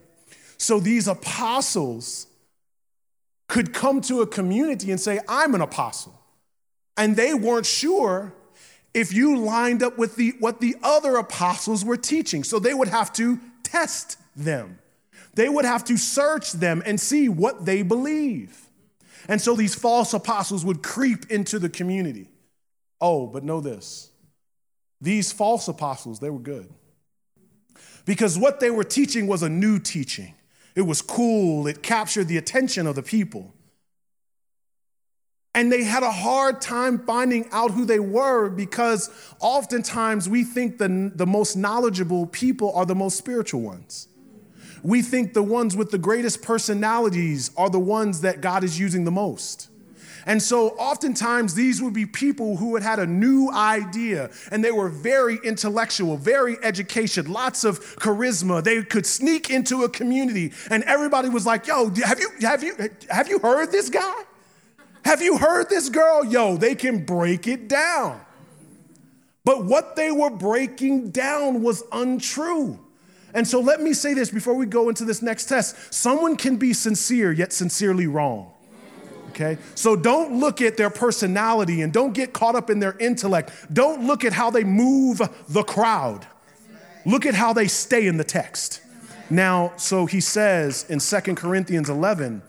So 0.58 0.80
these 0.80 1.08
apostles 1.08 2.26
could 3.48 3.72
come 3.72 4.00
to 4.02 4.20
a 4.22 4.26
community 4.26 4.90
and 4.90 5.00
say, 5.00 5.20
I'm 5.28 5.54
an 5.54 5.60
apostle. 5.60 6.20
And 6.96 7.16
they 7.16 7.34
weren't 7.34 7.66
sure 7.66 8.32
if 8.96 9.12
you 9.12 9.36
lined 9.36 9.82
up 9.82 9.98
with 9.98 10.16
the, 10.16 10.32
what 10.40 10.58
the 10.58 10.74
other 10.82 11.16
apostles 11.16 11.84
were 11.84 11.98
teaching. 11.98 12.42
So 12.42 12.58
they 12.58 12.72
would 12.72 12.88
have 12.88 13.12
to 13.14 13.38
test 13.62 14.16
them, 14.34 14.78
they 15.34 15.50
would 15.50 15.66
have 15.66 15.84
to 15.84 15.98
search 15.98 16.52
them 16.52 16.82
and 16.86 16.98
see 16.98 17.28
what 17.28 17.66
they 17.66 17.82
believe. 17.82 18.58
And 19.28 19.40
so 19.40 19.54
these 19.54 19.74
false 19.74 20.14
apostles 20.14 20.64
would 20.64 20.82
creep 20.82 21.30
into 21.30 21.58
the 21.58 21.68
community. 21.68 22.30
Oh, 23.00 23.26
but 23.26 23.44
know 23.44 23.60
this 23.60 24.10
these 25.02 25.30
false 25.30 25.68
apostles, 25.68 26.20
they 26.20 26.30
were 26.30 26.38
good. 26.38 26.72
Because 28.06 28.38
what 28.38 28.60
they 28.60 28.70
were 28.70 28.84
teaching 28.84 29.26
was 29.26 29.42
a 29.42 29.48
new 29.48 29.78
teaching. 29.78 30.34
It 30.74 30.82
was 30.82 31.02
cool, 31.02 31.66
it 31.66 31.82
captured 31.82 32.28
the 32.28 32.38
attention 32.38 32.86
of 32.86 32.94
the 32.94 33.02
people. 33.02 33.52
And 35.56 35.72
they 35.72 35.84
had 35.84 36.02
a 36.02 36.12
hard 36.12 36.60
time 36.60 36.98
finding 36.98 37.48
out 37.50 37.70
who 37.70 37.86
they 37.86 37.98
were 37.98 38.50
because 38.50 39.08
oftentimes 39.40 40.28
we 40.28 40.44
think 40.44 40.76
the, 40.76 41.10
the 41.14 41.24
most 41.26 41.56
knowledgeable 41.56 42.26
people 42.26 42.72
are 42.74 42.84
the 42.84 42.94
most 42.94 43.16
spiritual 43.16 43.62
ones. 43.62 44.06
we 44.82 45.00
think 45.00 45.32
the 45.32 45.42
ones 45.42 45.74
with 45.74 45.90
the 45.90 45.98
greatest 45.98 46.42
personalities 46.42 47.50
are 47.56 47.70
the 47.70 47.80
ones 47.80 48.20
that 48.20 48.42
God 48.42 48.64
is 48.64 48.78
using 48.78 49.04
the 49.04 49.10
most. 49.10 49.70
And 50.26 50.42
so 50.42 50.70
oftentimes 50.72 51.54
these 51.54 51.80
would 51.80 51.94
be 51.94 52.04
people 52.04 52.58
who 52.58 52.74
had 52.74 52.82
had 52.82 52.98
a 52.98 53.06
new 53.06 53.50
idea 53.50 54.28
and 54.50 54.62
they 54.62 54.72
were 54.72 54.90
very 54.90 55.38
intellectual, 55.42 56.18
very 56.18 56.58
educated, 56.62 57.28
lots 57.28 57.64
of 57.64 57.80
charisma. 57.96 58.62
They 58.62 58.82
could 58.82 59.06
sneak 59.06 59.48
into 59.48 59.84
a 59.84 59.88
community 59.88 60.52
and 60.68 60.82
everybody 60.84 61.30
was 61.30 61.46
like, 61.46 61.66
"Yo, 61.66 61.90
have 62.04 62.20
you 62.20 62.30
have 62.42 62.62
you 62.62 62.76
have 63.08 63.28
you 63.28 63.38
heard 63.38 63.72
this 63.72 63.88
guy? 63.88 64.24
Have 65.06 65.22
you 65.22 65.38
heard 65.38 65.70
this 65.70 65.88
girl? 65.88 66.24
Yo, 66.24 66.56
they 66.56 66.74
can 66.74 67.04
break 67.04 67.46
it 67.46 67.68
down." 67.68 68.20
But 69.44 69.64
what 69.64 69.96
they 69.96 70.10
were 70.10 70.30
breaking 70.30 71.10
down 71.10 71.62
was 71.62 71.82
untrue. 71.92 72.80
And 73.32 73.46
so 73.46 73.60
let 73.60 73.80
me 73.80 73.92
say 73.92 74.12
this 74.12 74.30
before 74.30 74.54
we 74.54 74.66
go 74.66 74.88
into 74.88 75.04
this 75.04 75.22
next 75.22 75.46
test. 75.46 75.94
Someone 75.94 76.36
can 76.36 76.56
be 76.56 76.72
sincere 76.72 77.32
yet 77.32 77.52
sincerely 77.52 78.06
wrong 78.06 78.52
okay? 79.36 79.58
So 79.74 79.94
don't 79.96 80.40
look 80.40 80.60
at 80.60 80.76
their 80.76 80.90
personality 80.90 81.82
and 81.82 81.92
don't 81.92 82.12
get 82.12 82.32
caught 82.32 82.56
up 82.56 82.70
in 82.70 82.80
their 82.80 82.96
intellect. 82.98 83.52
Don't 83.72 84.06
look 84.06 84.24
at 84.24 84.32
how 84.32 84.50
they 84.50 84.64
move 84.64 85.20
the 85.48 85.62
crowd. 85.62 86.26
Look 87.04 87.26
at 87.26 87.34
how 87.34 87.52
they 87.52 87.68
stay 87.68 88.06
in 88.06 88.16
the 88.16 88.24
text. 88.24 88.80
Now, 89.28 89.72
so 89.76 90.06
he 90.06 90.20
says 90.20 90.86
in 90.88 91.00
Second 91.00 91.36
Corinthians 91.36 91.90
11, 91.90 92.42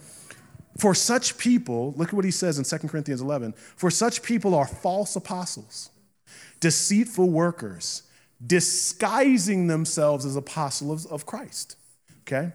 for 0.77 0.93
such 0.93 1.37
people, 1.37 1.93
look 1.97 2.09
at 2.09 2.13
what 2.13 2.25
he 2.25 2.31
says 2.31 2.57
in 2.57 2.63
Second 2.63 2.89
Corinthians 2.89 3.21
11, 3.21 3.53
for 3.53 3.89
such 3.89 4.21
people 4.21 4.53
are 4.55 4.67
false 4.67 5.15
apostles, 5.15 5.89
deceitful 6.59 7.29
workers, 7.29 8.03
disguising 8.45 9.67
themselves 9.67 10.25
as 10.25 10.35
apostles 10.35 11.05
of 11.05 11.25
Christ. 11.25 11.75
Okay? 12.21 12.51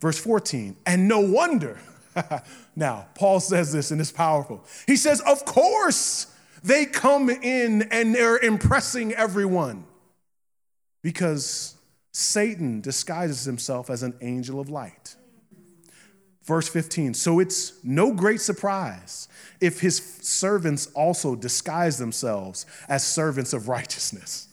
Verse 0.00 0.18
14, 0.18 0.76
and 0.84 1.08
no 1.08 1.20
wonder 1.20 1.78
now, 2.76 3.06
Paul 3.14 3.40
says 3.40 3.72
this 3.72 3.90
and 3.90 4.00
it's 4.00 4.12
powerful. 4.12 4.64
He 4.86 4.96
says, 4.96 5.20
Of 5.20 5.44
course, 5.44 6.26
they 6.62 6.86
come 6.86 7.30
in 7.30 7.82
and 7.90 8.14
they're 8.14 8.38
impressing 8.38 9.12
everyone 9.14 9.84
because 11.02 11.74
Satan 12.12 12.80
disguises 12.80 13.44
himself 13.44 13.90
as 13.90 14.02
an 14.02 14.14
angel 14.20 14.60
of 14.60 14.68
light. 14.68 15.16
Verse 16.44 16.68
15, 16.68 17.14
so 17.14 17.38
it's 17.38 17.72
no 17.84 18.12
great 18.12 18.40
surprise 18.40 19.28
if 19.60 19.80
his 19.80 19.98
servants 20.22 20.88
also 20.88 21.36
disguise 21.36 21.98
themselves 21.98 22.66
as 22.88 23.06
servants 23.06 23.52
of 23.52 23.68
righteousness. 23.68 24.48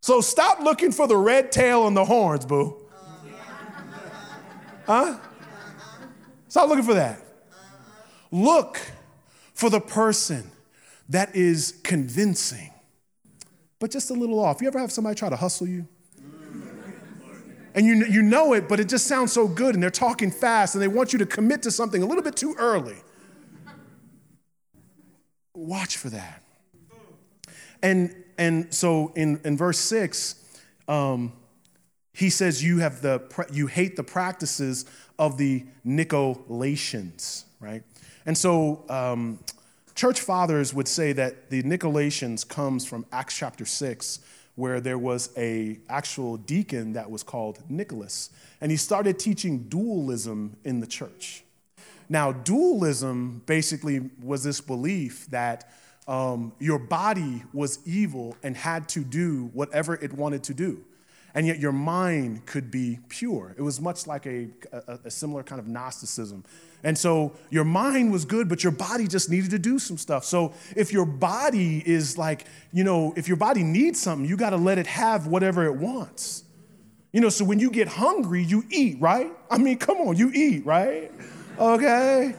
So 0.00 0.20
stop 0.20 0.60
looking 0.60 0.92
for 0.92 1.08
the 1.08 1.16
red 1.16 1.50
tail 1.50 1.88
and 1.88 1.96
the 1.96 2.04
horns, 2.04 2.46
boo. 2.46 2.76
Huh? 4.86 5.18
Stop 6.48 6.68
looking 6.68 6.84
for 6.84 6.94
that. 6.94 7.20
Look 8.30 8.80
for 9.54 9.70
the 9.70 9.80
person 9.80 10.50
that 11.08 11.34
is 11.34 11.80
convincing, 11.82 12.70
but 13.78 13.90
just 13.90 14.10
a 14.10 14.14
little 14.14 14.38
off. 14.38 14.60
You 14.60 14.68
ever 14.68 14.78
have 14.78 14.92
somebody 14.92 15.14
try 15.16 15.28
to 15.28 15.36
hustle 15.36 15.68
you? 15.68 15.86
And 17.74 17.86
you, 17.86 18.04
you 18.04 18.22
know 18.22 18.52
it, 18.52 18.68
but 18.68 18.80
it 18.80 18.88
just 18.88 19.06
sounds 19.06 19.32
so 19.32 19.48
good, 19.48 19.74
and 19.74 19.82
they're 19.82 19.90
talking 19.90 20.30
fast, 20.30 20.74
and 20.74 20.82
they 20.82 20.88
want 20.88 21.12
you 21.12 21.18
to 21.18 21.26
commit 21.26 21.62
to 21.62 21.70
something 21.70 22.02
a 22.02 22.06
little 22.06 22.22
bit 22.22 22.36
too 22.36 22.54
early. 22.58 22.96
Watch 25.54 25.96
for 25.96 26.10
that. 26.10 26.42
And, 27.82 28.14
and 28.38 28.72
so 28.72 29.12
in, 29.16 29.40
in 29.44 29.56
verse 29.56 29.78
6, 29.78 30.34
um, 30.88 31.32
he 32.14 32.30
says 32.30 32.62
you 32.62 32.78
have 32.78 33.00
the 33.00 33.22
you 33.52 33.66
hate 33.66 33.96
the 33.96 34.04
practices 34.04 34.84
of 35.18 35.38
the 35.38 35.64
Nicolaitans, 35.86 37.44
right? 37.58 37.82
And 38.26 38.36
so 38.36 38.84
um, 38.88 39.38
church 39.94 40.20
fathers 40.20 40.74
would 40.74 40.88
say 40.88 41.12
that 41.12 41.50
the 41.50 41.62
Nicolaitans 41.62 42.46
comes 42.46 42.84
from 42.84 43.06
Acts 43.12 43.36
chapter 43.36 43.64
six, 43.64 44.20
where 44.54 44.80
there 44.80 44.98
was 44.98 45.30
a 45.36 45.78
actual 45.88 46.36
deacon 46.36 46.92
that 46.92 47.10
was 47.10 47.22
called 47.22 47.58
Nicholas, 47.68 48.30
and 48.60 48.70
he 48.70 48.76
started 48.76 49.18
teaching 49.18 49.64
dualism 49.64 50.56
in 50.64 50.80
the 50.80 50.86
church. 50.86 51.44
Now, 52.08 52.32
dualism 52.32 53.42
basically 53.46 54.10
was 54.22 54.44
this 54.44 54.60
belief 54.60 55.26
that 55.30 55.70
um, 56.06 56.52
your 56.58 56.78
body 56.78 57.42
was 57.52 57.78
evil 57.86 58.36
and 58.42 58.56
had 58.56 58.88
to 58.90 59.00
do 59.00 59.50
whatever 59.54 59.94
it 59.94 60.12
wanted 60.12 60.42
to 60.44 60.54
do 60.54 60.84
and 61.34 61.46
yet 61.46 61.58
your 61.58 61.72
mind 61.72 62.46
could 62.46 62.70
be 62.70 62.98
pure. 63.08 63.54
It 63.56 63.62
was 63.62 63.80
much 63.80 64.06
like 64.06 64.26
a, 64.26 64.48
a, 64.72 64.98
a, 65.06 65.10
similar 65.10 65.42
kind 65.42 65.58
of 65.58 65.66
Gnosticism. 65.66 66.44
And 66.84 66.96
so 66.98 67.32
your 67.50 67.64
mind 67.64 68.12
was 68.12 68.24
good, 68.24 68.48
but 68.48 68.62
your 68.62 68.72
body 68.72 69.06
just 69.06 69.30
needed 69.30 69.50
to 69.50 69.58
do 69.58 69.78
some 69.78 69.96
stuff. 69.96 70.24
So 70.24 70.52
if 70.76 70.92
your 70.92 71.06
body 71.06 71.82
is 71.86 72.18
like, 72.18 72.46
you 72.72 72.84
know, 72.84 73.14
if 73.16 73.28
your 73.28 73.36
body 73.36 73.62
needs 73.62 74.00
something, 74.00 74.28
you 74.28 74.36
got 74.36 74.50
to 74.50 74.56
let 74.56 74.78
it 74.78 74.86
have 74.86 75.26
whatever 75.26 75.64
it 75.64 75.76
wants. 75.76 76.44
You 77.12 77.20
know, 77.20 77.28
so 77.28 77.44
when 77.44 77.58
you 77.58 77.70
get 77.70 77.88
hungry, 77.88 78.42
you 78.42 78.64
eat, 78.70 78.96
right? 79.00 79.30
I 79.50 79.58
mean, 79.58 79.78
come 79.78 79.98
on, 79.98 80.16
you 80.16 80.30
eat, 80.32 80.64
right? 80.66 81.12
Okay? 81.58 82.34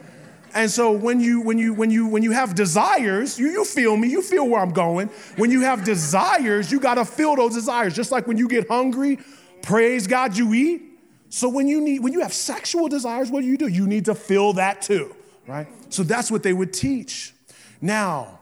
And 0.56 0.70
so 0.70 0.92
when 0.92 1.20
you 1.20 1.42
when 1.42 1.58
you 1.58 1.74
when 1.74 1.90
you 1.90 2.08
when 2.08 2.22
you 2.22 2.32
have 2.32 2.54
desires, 2.54 3.40
you, 3.40 3.50
you 3.50 3.66
feel 3.66 3.98
me, 3.98 4.08
you 4.08 4.22
feel 4.22 4.48
where 4.48 4.62
I'm 4.62 4.72
going. 4.72 5.08
When 5.36 5.50
you 5.50 5.62
have 5.62 5.84
desires, 5.84 6.72
you 6.72 6.80
gotta 6.80 7.06
feel 7.06 7.36
those 7.36 7.54
desires. 7.56 7.96
Just 7.96 8.12
like 8.12 8.28
when 8.28 8.38
you 8.38 8.48
get 8.48 8.68
hungry, 8.68 9.20
praise 9.62 10.06
God, 10.06 10.38
you 10.38 10.54
eat. 10.54 10.84
So 11.30 11.50
when 11.50 11.68
you 11.68 11.82
need 11.82 12.04
when 12.04 12.14
you 12.14 12.20
have 12.20 12.34
sexual 12.34 12.88
desires, 12.88 13.32
what 13.32 13.42
do 13.42 13.48
you 13.48 13.58
do? 13.58 13.68
You 13.68 13.88
need 13.88 14.06
to 14.06 14.16
feel 14.16 14.54
that 14.54 14.84
too, 14.84 15.16
right? 15.48 15.68
So 15.90 16.04
that's 16.04 16.30
what 16.30 16.44
they 16.44 16.54
would 16.54 16.72
teach. 16.72 17.34
Now, 17.82 18.40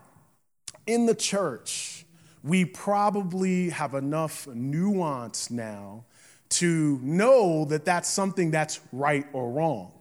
in 0.86 1.06
the 1.06 1.16
church, 1.16 2.06
we 2.44 2.66
probably 2.66 3.70
have 3.70 3.94
enough 3.94 4.48
nuance 4.48 5.50
now 5.50 6.04
to 6.50 7.00
know 7.02 7.64
that 7.66 7.86
that's 7.86 8.10
something 8.10 8.52
that's 8.52 8.82
right 8.92 9.26
or 9.32 9.50
wrong. 9.52 9.94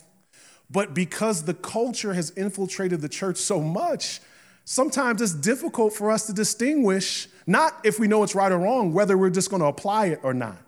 But 0.70 0.94
because 0.94 1.44
the 1.44 1.54
culture 1.54 2.14
has 2.14 2.30
infiltrated 2.30 3.00
the 3.00 3.09
church 3.09 3.37
so 3.38 3.61
much, 3.61 4.20
sometimes 4.64 5.20
it's 5.20 5.33
difficult 5.33 5.92
for 5.92 6.11
us 6.11 6.26
to 6.26 6.33
distinguish, 6.33 7.28
not 7.46 7.74
if 7.85 7.98
we 7.98 8.06
know 8.06 8.22
it's 8.22 8.35
right 8.35 8.52
or 8.52 8.59
wrong, 8.59 8.92
whether 8.92 9.18
we're 9.18 9.30
just 9.30 9.50
going 9.50 9.61
to 9.61 9.66
apply 9.66 10.06
it 10.06 10.20
or 10.22 10.33
not. 10.33 10.59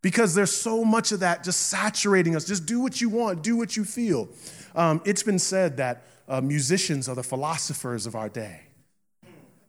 Because 0.00 0.34
there's 0.34 0.54
so 0.54 0.84
much 0.84 1.10
of 1.10 1.20
that 1.20 1.42
just 1.42 1.68
saturating 1.68 2.36
us. 2.36 2.44
Just 2.44 2.66
do 2.66 2.80
what 2.80 3.00
you 3.00 3.08
want, 3.08 3.42
do 3.42 3.56
what 3.56 3.76
you 3.76 3.84
feel. 3.84 4.28
Um, 4.76 5.00
it's 5.04 5.24
been 5.24 5.40
said 5.40 5.78
that 5.78 6.04
uh, 6.28 6.40
musicians 6.40 7.08
are 7.08 7.16
the 7.16 7.22
philosophers 7.22 8.06
of 8.06 8.14
our 8.14 8.28
day. 8.28 8.60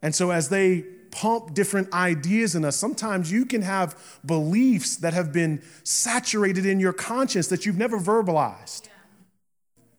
And 0.01 0.13
so 0.13 0.31
as 0.31 0.49
they 0.49 0.85
pump 1.11 1.53
different 1.53 1.93
ideas 1.93 2.55
in 2.55 2.65
us. 2.65 2.75
Sometimes 2.75 3.31
you 3.31 3.45
can 3.45 3.61
have 3.61 4.19
beliefs 4.25 4.97
that 4.97 5.13
have 5.13 5.31
been 5.31 5.61
saturated 5.83 6.65
in 6.65 6.79
your 6.79 6.93
conscience 6.93 7.47
that 7.47 7.65
you've 7.65 7.77
never 7.77 7.97
verbalized. 7.97 8.89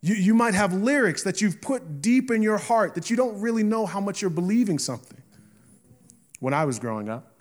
You, 0.03 0.15
you 0.15 0.35
might 0.35 0.55
have 0.55 0.73
lyrics 0.73 1.23
that 1.25 1.41
you've 1.41 1.61
put 1.61 2.01
deep 2.01 2.31
in 2.31 2.43
your 2.43 2.59
heart 2.59 2.95
that 2.95 3.11
you 3.11 3.17
don't 3.17 3.41
really 3.41 3.63
know 3.63 3.87
how 3.87 4.01
much 4.01 4.23
you're 4.23 4.31
believing 4.31 4.79
something. 4.79 5.19
When 6.39 6.55
I 6.55 6.65
was 6.65 6.79
growing 6.79 7.09
up, 7.09 7.35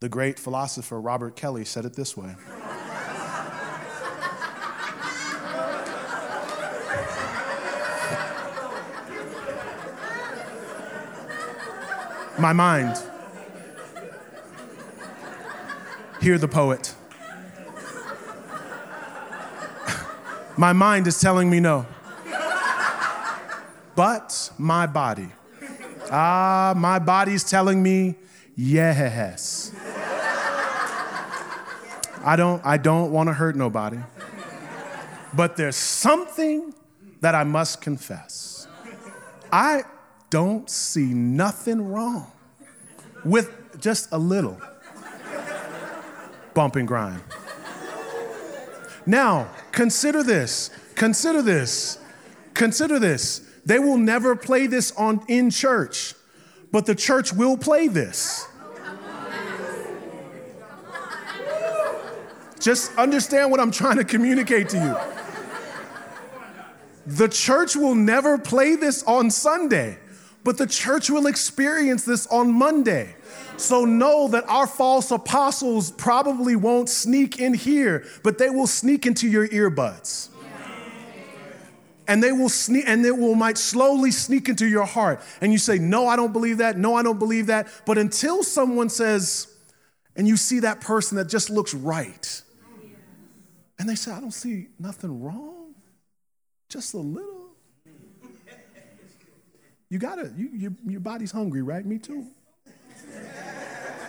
the 0.00 0.08
great 0.08 0.38
philosopher 0.38 1.00
Robert 1.00 1.36
Kelly 1.36 1.64
said 1.64 1.84
it 1.84 1.94
this 1.94 2.16
way. 2.16 2.34
My 12.38 12.52
mind. 12.52 12.96
Hear 16.20 16.38
the 16.38 16.48
poet. 16.48 16.94
my 20.56 20.72
mind 20.72 21.06
is 21.06 21.20
telling 21.20 21.50
me 21.50 21.60
no. 21.60 21.86
But 23.94 24.50
my 24.56 24.86
body, 24.86 25.28
ah, 26.10 26.72
my 26.76 26.98
body's 26.98 27.44
telling 27.44 27.82
me 27.82 28.16
yes. 28.56 29.72
I 32.24 32.36
don't, 32.36 32.64
I 32.64 32.76
don't 32.76 33.10
want 33.10 33.28
to 33.28 33.32
hurt 33.32 33.56
nobody. 33.56 33.98
But 35.34 35.56
there's 35.56 35.76
something 35.76 36.72
that 37.20 37.34
I 37.34 37.44
must 37.44 37.80
confess. 37.80 38.66
I, 39.50 39.82
don't 40.32 40.70
see 40.70 41.12
nothing 41.12 41.90
wrong 41.90 42.32
with 43.22 43.50
just 43.78 44.10
a 44.12 44.18
little 44.18 44.58
bump 46.54 46.74
and 46.74 46.88
grind. 46.88 47.20
Now, 49.04 49.50
consider 49.72 50.22
this. 50.22 50.70
Consider 50.94 51.42
this. 51.42 51.98
Consider 52.54 52.98
this. 52.98 53.46
They 53.66 53.78
will 53.78 53.98
never 53.98 54.34
play 54.34 54.66
this 54.66 54.90
on 54.92 55.22
in 55.28 55.50
church, 55.50 56.14
but 56.70 56.86
the 56.86 56.94
church 56.94 57.34
will 57.34 57.58
play 57.58 57.88
this. 57.88 58.48
Just 62.58 62.96
understand 62.96 63.50
what 63.50 63.60
I'm 63.60 63.70
trying 63.70 63.98
to 63.98 64.04
communicate 64.04 64.70
to 64.70 64.78
you. 64.78 64.96
The 67.04 67.28
church 67.28 67.76
will 67.76 67.96
never 67.96 68.38
play 68.38 68.76
this 68.76 69.02
on 69.02 69.30
Sunday, 69.30 69.98
but 70.44 70.58
the 70.58 70.66
church 70.66 71.08
will 71.10 71.26
experience 71.26 72.04
this 72.04 72.26
on 72.26 72.52
Monday. 72.52 73.14
So 73.56 73.84
know 73.84 74.28
that 74.28 74.48
our 74.48 74.66
false 74.66 75.10
apostles 75.10 75.92
probably 75.92 76.56
won't 76.56 76.88
sneak 76.88 77.38
in 77.38 77.54
here, 77.54 78.04
but 78.24 78.38
they 78.38 78.50
will 78.50 78.66
sneak 78.66 79.06
into 79.06 79.28
your 79.28 79.46
earbuds. 79.48 80.30
And 82.08 82.20
they 82.20 82.32
will 82.32 82.48
sneak, 82.48 82.84
and 82.88 83.04
they 83.04 83.12
will 83.12 83.36
might 83.36 83.56
slowly 83.56 84.10
sneak 84.10 84.48
into 84.48 84.66
your 84.66 84.84
heart. 84.84 85.20
And 85.40 85.52
you 85.52 85.58
say, 85.58 85.78
No, 85.78 86.08
I 86.08 86.16
don't 86.16 86.32
believe 86.32 86.58
that. 86.58 86.76
No, 86.76 86.96
I 86.96 87.02
don't 87.04 87.18
believe 87.18 87.46
that. 87.46 87.68
But 87.86 87.96
until 87.96 88.42
someone 88.42 88.88
says, 88.88 89.46
and 90.16 90.26
you 90.26 90.36
see 90.36 90.60
that 90.60 90.80
person 90.80 91.16
that 91.16 91.28
just 91.28 91.48
looks 91.48 91.72
right, 91.72 92.42
and 93.78 93.88
they 93.88 93.94
say, 93.94 94.10
I 94.10 94.20
don't 94.20 94.32
see 94.32 94.68
nothing 94.80 95.22
wrong, 95.22 95.74
just 96.68 96.92
a 96.94 96.98
little. 96.98 97.41
You 99.92 99.98
gotta, 99.98 100.32
you, 100.38 100.48
you, 100.54 100.76
your 100.86 101.00
body's 101.00 101.32
hungry, 101.32 101.60
right? 101.60 101.84
Me 101.84 101.98
too. 101.98 102.26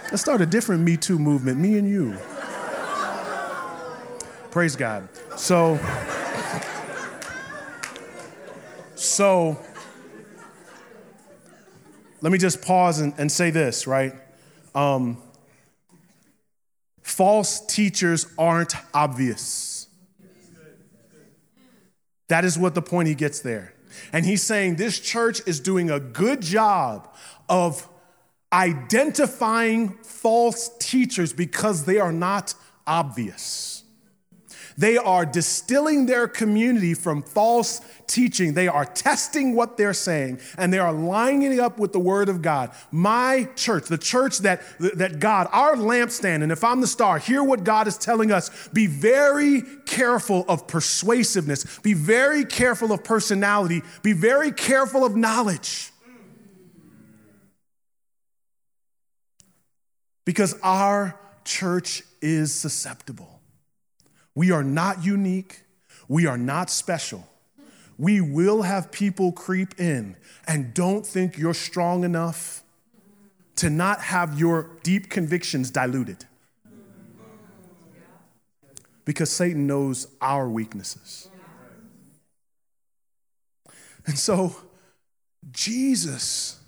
Let's 0.09 0.21
start 0.21 0.39
a 0.39 0.45
different 0.45 0.81
Me 0.81 0.95
Too 0.95 1.19
movement, 1.19 1.59
me 1.59 1.77
and 1.77 1.85
you. 1.85 2.17
Praise 4.49 4.77
God. 4.77 5.09
So, 5.35 5.77
so, 8.95 9.59
let 12.21 12.31
me 12.31 12.37
just 12.37 12.61
pause 12.61 13.01
and, 13.01 13.13
and 13.17 13.29
say 13.29 13.49
this, 13.49 13.85
right? 13.85 14.13
Um, 14.73 15.21
false 17.01 17.59
teachers 17.65 18.25
aren't 18.37 18.73
obvious. 18.93 19.89
That 22.29 22.45
is 22.45 22.57
what 22.57 22.73
the 22.73 22.81
point 22.81 23.09
he 23.09 23.15
gets 23.15 23.41
there. 23.41 23.72
And 24.11 24.25
he's 24.25 24.43
saying 24.43 24.75
this 24.75 24.99
church 24.99 25.41
is 25.45 25.59
doing 25.59 25.89
a 25.89 25.99
good 25.99 26.41
job 26.41 27.13
of 27.49 27.87
identifying 28.51 29.89
false 30.03 30.69
teachers 30.79 31.33
because 31.33 31.85
they 31.85 31.99
are 31.99 32.11
not 32.11 32.53
obvious. 32.85 33.82
They 34.77 34.97
are 34.97 35.25
distilling 35.25 36.05
their 36.05 36.27
community 36.27 36.93
from 36.93 37.21
false 37.21 37.81
teaching. 38.07 38.53
They 38.53 38.67
are 38.67 38.85
testing 38.85 39.55
what 39.55 39.77
they're 39.77 39.93
saying 39.93 40.39
and 40.57 40.71
they 40.71 40.79
are 40.79 40.93
lining 40.93 41.59
up 41.59 41.79
with 41.79 41.93
the 41.93 41.99
word 41.99 42.29
of 42.29 42.41
God. 42.41 42.71
My 42.91 43.49
church, 43.55 43.85
the 43.87 43.97
church 43.97 44.39
that, 44.39 44.61
that 44.79 45.19
God, 45.19 45.47
our 45.51 45.75
lampstand, 45.75 46.43
and 46.43 46.51
if 46.51 46.63
I'm 46.63 46.81
the 46.81 46.87
star, 46.87 47.19
hear 47.19 47.43
what 47.43 47.63
God 47.63 47.87
is 47.87 47.97
telling 47.97 48.31
us. 48.31 48.67
Be 48.69 48.87
very 48.87 49.61
careful 49.85 50.45
of 50.47 50.67
persuasiveness, 50.67 51.79
be 51.79 51.93
very 51.93 52.45
careful 52.45 52.91
of 52.91 53.03
personality, 53.03 53.81
be 54.01 54.13
very 54.13 54.51
careful 54.51 55.05
of 55.05 55.15
knowledge. 55.15 55.91
Because 60.25 60.55
our 60.63 61.19
church 61.43 62.03
is 62.21 62.53
susceptible. 62.53 63.32
We 64.35 64.51
are 64.51 64.63
not 64.63 65.03
unique. 65.03 65.63
We 66.07 66.25
are 66.25 66.37
not 66.37 66.69
special. 66.69 67.27
We 67.97 68.21
will 68.21 68.63
have 68.63 68.91
people 68.91 69.31
creep 69.31 69.79
in 69.79 70.15
and 70.47 70.73
don't 70.73 71.05
think 71.05 71.37
you're 71.37 71.53
strong 71.53 72.03
enough 72.03 72.63
to 73.57 73.69
not 73.69 74.01
have 74.01 74.39
your 74.39 74.71
deep 74.81 75.09
convictions 75.09 75.69
diluted. 75.69 76.25
Because 79.05 79.29
Satan 79.29 79.67
knows 79.67 80.07
our 80.21 80.49
weaknesses. 80.49 81.29
And 84.05 84.17
so, 84.17 84.55
Jesus 85.51 86.59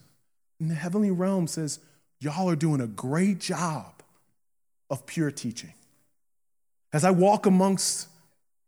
in 0.60 0.68
the 0.68 0.76
heavenly 0.76 1.12
realm 1.12 1.48
says, 1.48 1.80
Y'all 2.20 2.50
are 2.50 2.56
doing 2.56 2.82
a 2.82 2.88
great 2.88 3.40
job 3.40 4.02
of 4.90 5.06
pure 5.06 5.32
teaching. 5.32 5.74
As 6.96 7.04
I 7.04 7.12
walk 7.12 7.46
amongst 7.46 8.08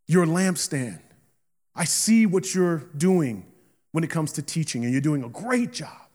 your 0.06 0.26
lampstand, 0.26 1.00
I 1.74 1.86
see 1.86 2.26
what 2.26 2.54
you're 2.54 2.80
doing 2.98 3.46
when 3.94 4.04
it 4.04 4.10
comes 4.10 4.34
to 4.34 4.42
teaching, 4.42 4.84
and 4.84 4.92
you're 4.92 5.00
doing 5.00 5.24
a 5.24 5.30
great 5.30 5.72
job. 5.72 6.10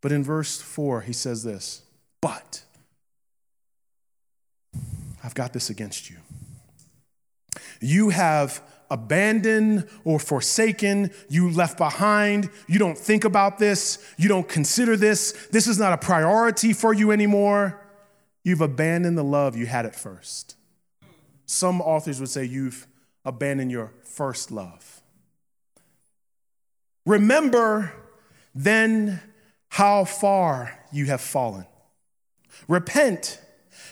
But 0.00 0.12
in 0.12 0.22
verse 0.22 0.60
4, 0.60 1.00
he 1.00 1.12
says 1.12 1.42
this 1.42 1.82
But 2.20 2.62
I've 5.24 5.34
got 5.34 5.52
this 5.52 5.68
against 5.68 6.10
you. 6.10 6.16
You 7.80 8.10
have 8.10 8.62
abandoned 8.88 9.88
or 10.04 10.20
forsaken, 10.20 11.10
you 11.28 11.50
left 11.50 11.76
behind, 11.76 12.50
you 12.68 12.78
don't 12.78 12.96
think 12.96 13.24
about 13.24 13.58
this, 13.58 13.98
you 14.16 14.28
don't 14.28 14.48
consider 14.48 14.96
this, 14.96 15.48
this 15.50 15.66
is 15.66 15.76
not 15.76 15.92
a 15.92 15.98
priority 15.98 16.72
for 16.72 16.94
you 16.94 17.10
anymore. 17.10 17.84
You've 18.44 18.60
abandoned 18.60 19.18
the 19.18 19.24
love 19.24 19.56
you 19.56 19.66
had 19.66 19.86
at 19.86 19.96
first. 19.96 20.54
Some 21.46 21.80
authors 21.80 22.20
would 22.20 22.28
say 22.28 22.44
you've 22.44 22.86
abandoned 23.24 23.70
your 23.70 23.92
first 24.02 24.50
love. 24.50 25.02
Remember 27.06 27.92
then 28.54 29.20
how 29.68 30.04
far 30.04 30.78
you 30.92 31.06
have 31.06 31.20
fallen. 31.20 31.66
Repent 32.68 33.40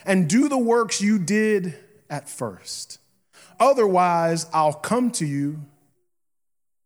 and 0.06 0.28
do 0.28 0.48
the 0.48 0.58
works 0.58 1.00
you 1.00 1.18
did 1.18 1.74
at 2.08 2.28
first. 2.28 2.98
Otherwise, 3.58 4.46
I'll 4.52 4.72
come 4.72 5.10
to 5.12 5.26
you 5.26 5.60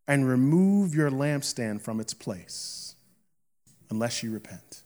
and 0.08 0.28
remove 0.28 0.94
your 0.94 1.10
lampstand 1.10 1.80
from 1.80 2.00
its 2.00 2.14
place 2.14 2.94
unless 3.90 4.22
you 4.22 4.32
repent. 4.32 4.82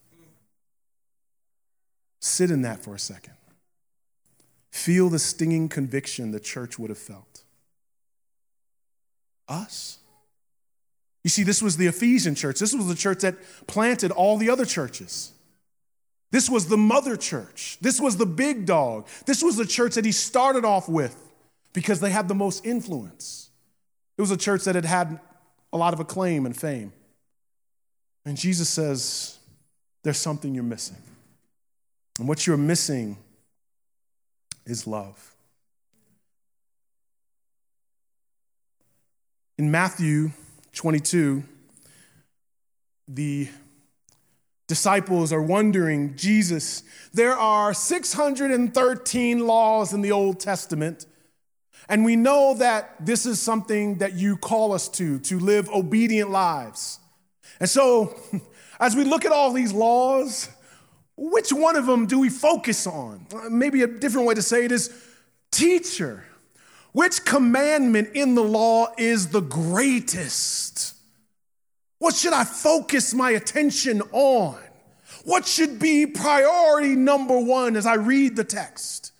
Sit 2.20 2.50
in 2.50 2.62
that 2.62 2.82
for 2.82 2.94
a 2.94 2.98
second. 2.98 3.34
Feel 4.70 5.08
the 5.08 5.18
stinging 5.18 5.68
conviction 5.68 6.30
the 6.30 6.40
church 6.40 6.78
would 6.78 6.90
have 6.90 6.98
felt. 6.98 7.42
Us? 9.48 9.98
You 11.24 11.30
see, 11.30 11.42
this 11.42 11.60
was 11.60 11.76
the 11.76 11.86
Ephesian 11.86 12.34
church. 12.34 12.58
This 12.58 12.72
was 12.72 12.86
the 12.86 12.94
church 12.94 13.20
that 13.20 13.36
planted 13.66 14.10
all 14.10 14.36
the 14.36 14.48
other 14.48 14.64
churches. 14.64 15.32
This 16.30 16.48
was 16.48 16.68
the 16.68 16.76
mother 16.76 17.16
church. 17.16 17.76
This 17.80 18.00
was 18.00 18.16
the 18.16 18.26
big 18.26 18.64
dog. 18.64 19.08
This 19.26 19.42
was 19.42 19.56
the 19.56 19.66
church 19.66 19.96
that 19.96 20.04
he 20.04 20.12
started 20.12 20.64
off 20.64 20.88
with 20.88 21.16
because 21.72 22.00
they 22.00 22.10
had 22.10 22.28
the 22.28 22.34
most 22.34 22.64
influence. 22.64 23.50
It 24.16 24.20
was 24.20 24.30
a 24.30 24.36
church 24.36 24.64
that 24.64 24.76
had 24.76 24.84
had 24.84 25.20
a 25.72 25.76
lot 25.76 25.92
of 25.92 26.00
acclaim 26.00 26.46
and 26.46 26.56
fame. 26.56 26.92
And 28.24 28.36
Jesus 28.36 28.68
says, 28.68 29.38
There's 30.02 30.18
something 30.18 30.54
you're 30.54 30.62
missing. 30.62 31.02
And 32.18 32.28
what 32.28 32.46
you're 32.46 32.56
missing 32.56 33.16
is 34.66 34.86
love. 34.86 35.34
In 39.58 39.70
Matthew 39.70 40.30
22, 40.72 41.42
the 43.08 43.48
disciples 44.66 45.32
are 45.32 45.42
wondering, 45.42 46.14
Jesus, 46.16 46.84
there 47.12 47.36
are 47.36 47.74
613 47.74 49.40
laws 49.40 49.92
in 49.92 50.00
the 50.00 50.12
Old 50.12 50.38
Testament, 50.38 51.06
and 51.88 52.04
we 52.04 52.14
know 52.14 52.54
that 52.54 53.04
this 53.04 53.26
is 53.26 53.40
something 53.40 53.98
that 53.98 54.14
you 54.14 54.36
call 54.36 54.72
us 54.72 54.88
to, 54.90 55.18
to 55.18 55.40
live 55.40 55.68
obedient 55.70 56.30
lives. 56.30 57.00
And 57.58 57.68
so, 57.68 58.14
as 58.80 58.94
we 58.94 59.04
look 59.04 59.24
at 59.24 59.32
all 59.32 59.52
these 59.52 59.72
laws, 59.72 60.48
which 61.22 61.52
one 61.52 61.76
of 61.76 61.84
them 61.84 62.06
do 62.06 62.18
we 62.18 62.30
focus 62.30 62.86
on? 62.86 63.26
Maybe 63.50 63.82
a 63.82 63.86
different 63.86 64.26
way 64.26 64.34
to 64.34 64.40
say 64.42 64.64
it 64.64 64.72
is 64.72 64.90
teacher. 65.50 66.24
Which 66.92 67.26
commandment 67.26 68.12
in 68.14 68.34
the 68.34 68.42
law 68.42 68.94
is 68.96 69.28
the 69.28 69.42
greatest? 69.42 70.94
What 71.98 72.14
should 72.14 72.32
I 72.32 72.44
focus 72.44 73.12
my 73.12 73.32
attention 73.32 74.00
on? 74.12 74.58
What 75.24 75.46
should 75.46 75.78
be 75.78 76.06
priority 76.06 76.96
number 76.96 77.38
one 77.38 77.76
as 77.76 77.84
I 77.84 77.94
read 77.94 78.34
the 78.34 78.44
text? 78.44 79.12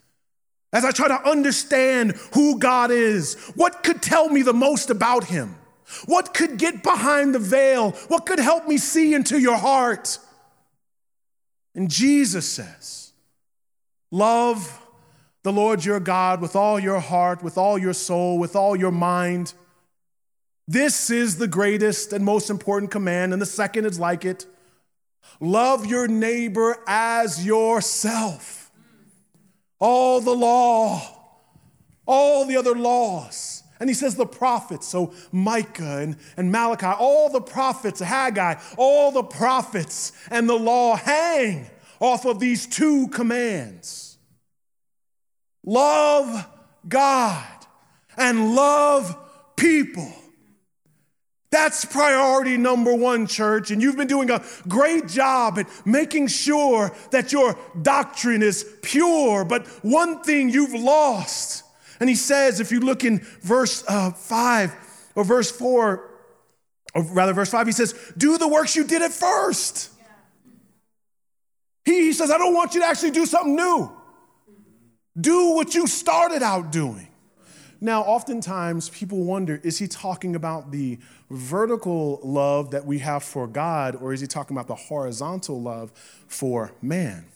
As 0.72 0.86
I 0.86 0.92
try 0.92 1.08
to 1.08 1.28
understand 1.28 2.12
who 2.32 2.58
God 2.58 2.90
is, 2.90 3.34
what 3.56 3.82
could 3.82 4.00
tell 4.00 4.30
me 4.30 4.40
the 4.40 4.54
most 4.54 4.88
about 4.88 5.24
Him? 5.24 5.56
What 6.06 6.32
could 6.32 6.56
get 6.56 6.82
behind 6.82 7.34
the 7.34 7.40
veil? 7.40 7.90
What 8.08 8.24
could 8.24 8.38
help 8.38 8.66
me 8.66 8.78
see 8.78 9.12
into 9.12 9.38
your 9.38 9.58
heart? 9.58 10.18
And 11.74 11.90
Jesus 11.90 12.48
says, 12.48 13.12
Love 14.11 14.80
the 15.42 15.52
Lord 15.52 15.85
your 15.85 16.00
God 16.00 16.40
with 16.40 16.56
all 16.56 16.78
your 16.78 17.00
heart, 17.00 17.42
with 17.42 17.56
all 17.56 17.78
your 17.78 17.92
soul, 17.92 18.38
with 18.38 18.56
all 18.56 18.76
your 18.76 18.90
mind. 18.90 19.54
This 20.66 21.11
is 21.11 21.38
the 21.38 21.48
greatest 21.48 22.12
and 22.12 22.24
most 22.24 22.50
important 22.50 22.90
command, 22.90 23.33
and 23.33 23.40
the 23.40 23.46
second 23.46 23.87
is 23.87 23.98
like 23.98 24.24
it 24.24 24.46
love 25.40 25.87
your 25.87 26.06
neighbor 26.06 26.76
as 26.87 27.44
yourself. 27.44 28.70
all 29.78 30.20
the 30.20 30.35
law, 30.35 31.00
all 32.06 32.44
the 32.44 32.56
other 32.56 32.74
laws. 32.74 33.59
And 33.80 33.88
he 33.88 33.94
says 33.94 34.14
the 34.14 34.26
prophets, 34.26 34.86
so 34.86 35.14
Micah 35.32 35.98
and, 35.98 36.16
and 36.36 36.52
Malachi, 36.52 36.86
all 36.86 37.30
the 37.30 37.40
prophets, 37.40 37.98
Haggai, 38.00 38.56
all 38.76 39.10
the 39.10 39.22
prophets 39.22 40.12
and 40.30 40.48
the 40.48 40.54
law 40.54 40.96
hang 40.96 41.68
off 41.98 42.26
of 42.26 42.38
these 42.40 42.66
two 42.66 43.08
commands 43.08 44.10
love 45.64 46.46
God 46.88 47.46
and 48.16 48.54
love 48.54 49.16
people. 49.56 50.12
That's 51.50 51.84
priority 51.84 52.56
number 52.56 52.94
one, 52.94 53.26
church. 53.26 53.70
And 53.72 53.82
you've 53.82 53.96
been 53.96 54.06
doing 54.06 54.30
a 54.30 54.42
great 54.68 55.08
job 55.08 55.58
at 55.58 55.66
making 55.84 56.28
sure 56.28 56.94
that 57.10 57.32
your 57.32 57.58
doctrine 57.82 58.42
is 58.42 58.64
pure. 58.82 59.44
But 59.44 59.66
one 59.82 60.22
thing 60.22 60.48
you've 60.48 60.74
lost, 60.74 61.49
and 62.00 62.08
he 62.08 62.14
says, 62.14 62.60
if 62.60 62.72
you 62.72 62.80
look 62.80 63.04
in 63.04 63.18
verse 63.42 63.84
uh, 63.86 64.10
five 64.10 64.74
or 65.14 65.22
verse 65.22 65.50
four, 65.50 66.10
or 66.94 67.02
rather, 67.12 67.34
verse 67.34 67.50
five, 67.50 67.66
he 67.66 67.72
says, 67.72 67.94
Do 68.16 68.38
the 68.38 68.48
works 68.48 68.74
you 68.74 68.84
did 68.84 69.02
at 69.02 69.12
first. 69.12 69.90
He, 71.84 72.06
he 72.06 72.12
says, 72.12 72.30
I 72.30 72.38
don't 72.38 72.54
want 72.54 72.74
you 72.74 72.80
to 72.80 72.86
actually 72.86 73.12
do 73.12 73.26
something 73.26 73.54
new. 73.54 73.90
Do 75.20 75.50
what 75.50 75.74
you 75.74 75.86
started 75.86 76.42
out 76.42 76.72
doing. 76.72 77.08
Now, 77.82 78.02
oftentimes 78.02 78.90
people 78.90 79.24
wonder 79.24 79.60
is 79.62 79.78
he 79.78 79.88
talking 79.88 80.36
about 80.36 80.70
the 80.70 80.98
vertical 81.30 82.20
love 82.22 82.72
that 82.72 82.84
we 82.84 82.98
have 82.98 83.22
for 83.22 83.46
God, 83.46 83.96
or 83.96 84.12
is 84.12 84.20
he 84.20 84.26
talking 84.26 84.56
about 84.56 84.66
the 84.66 84.74
horizontal 84.74 85.60
love 85.60 85.92
for 86.26 86.72
man? 86.82 87.26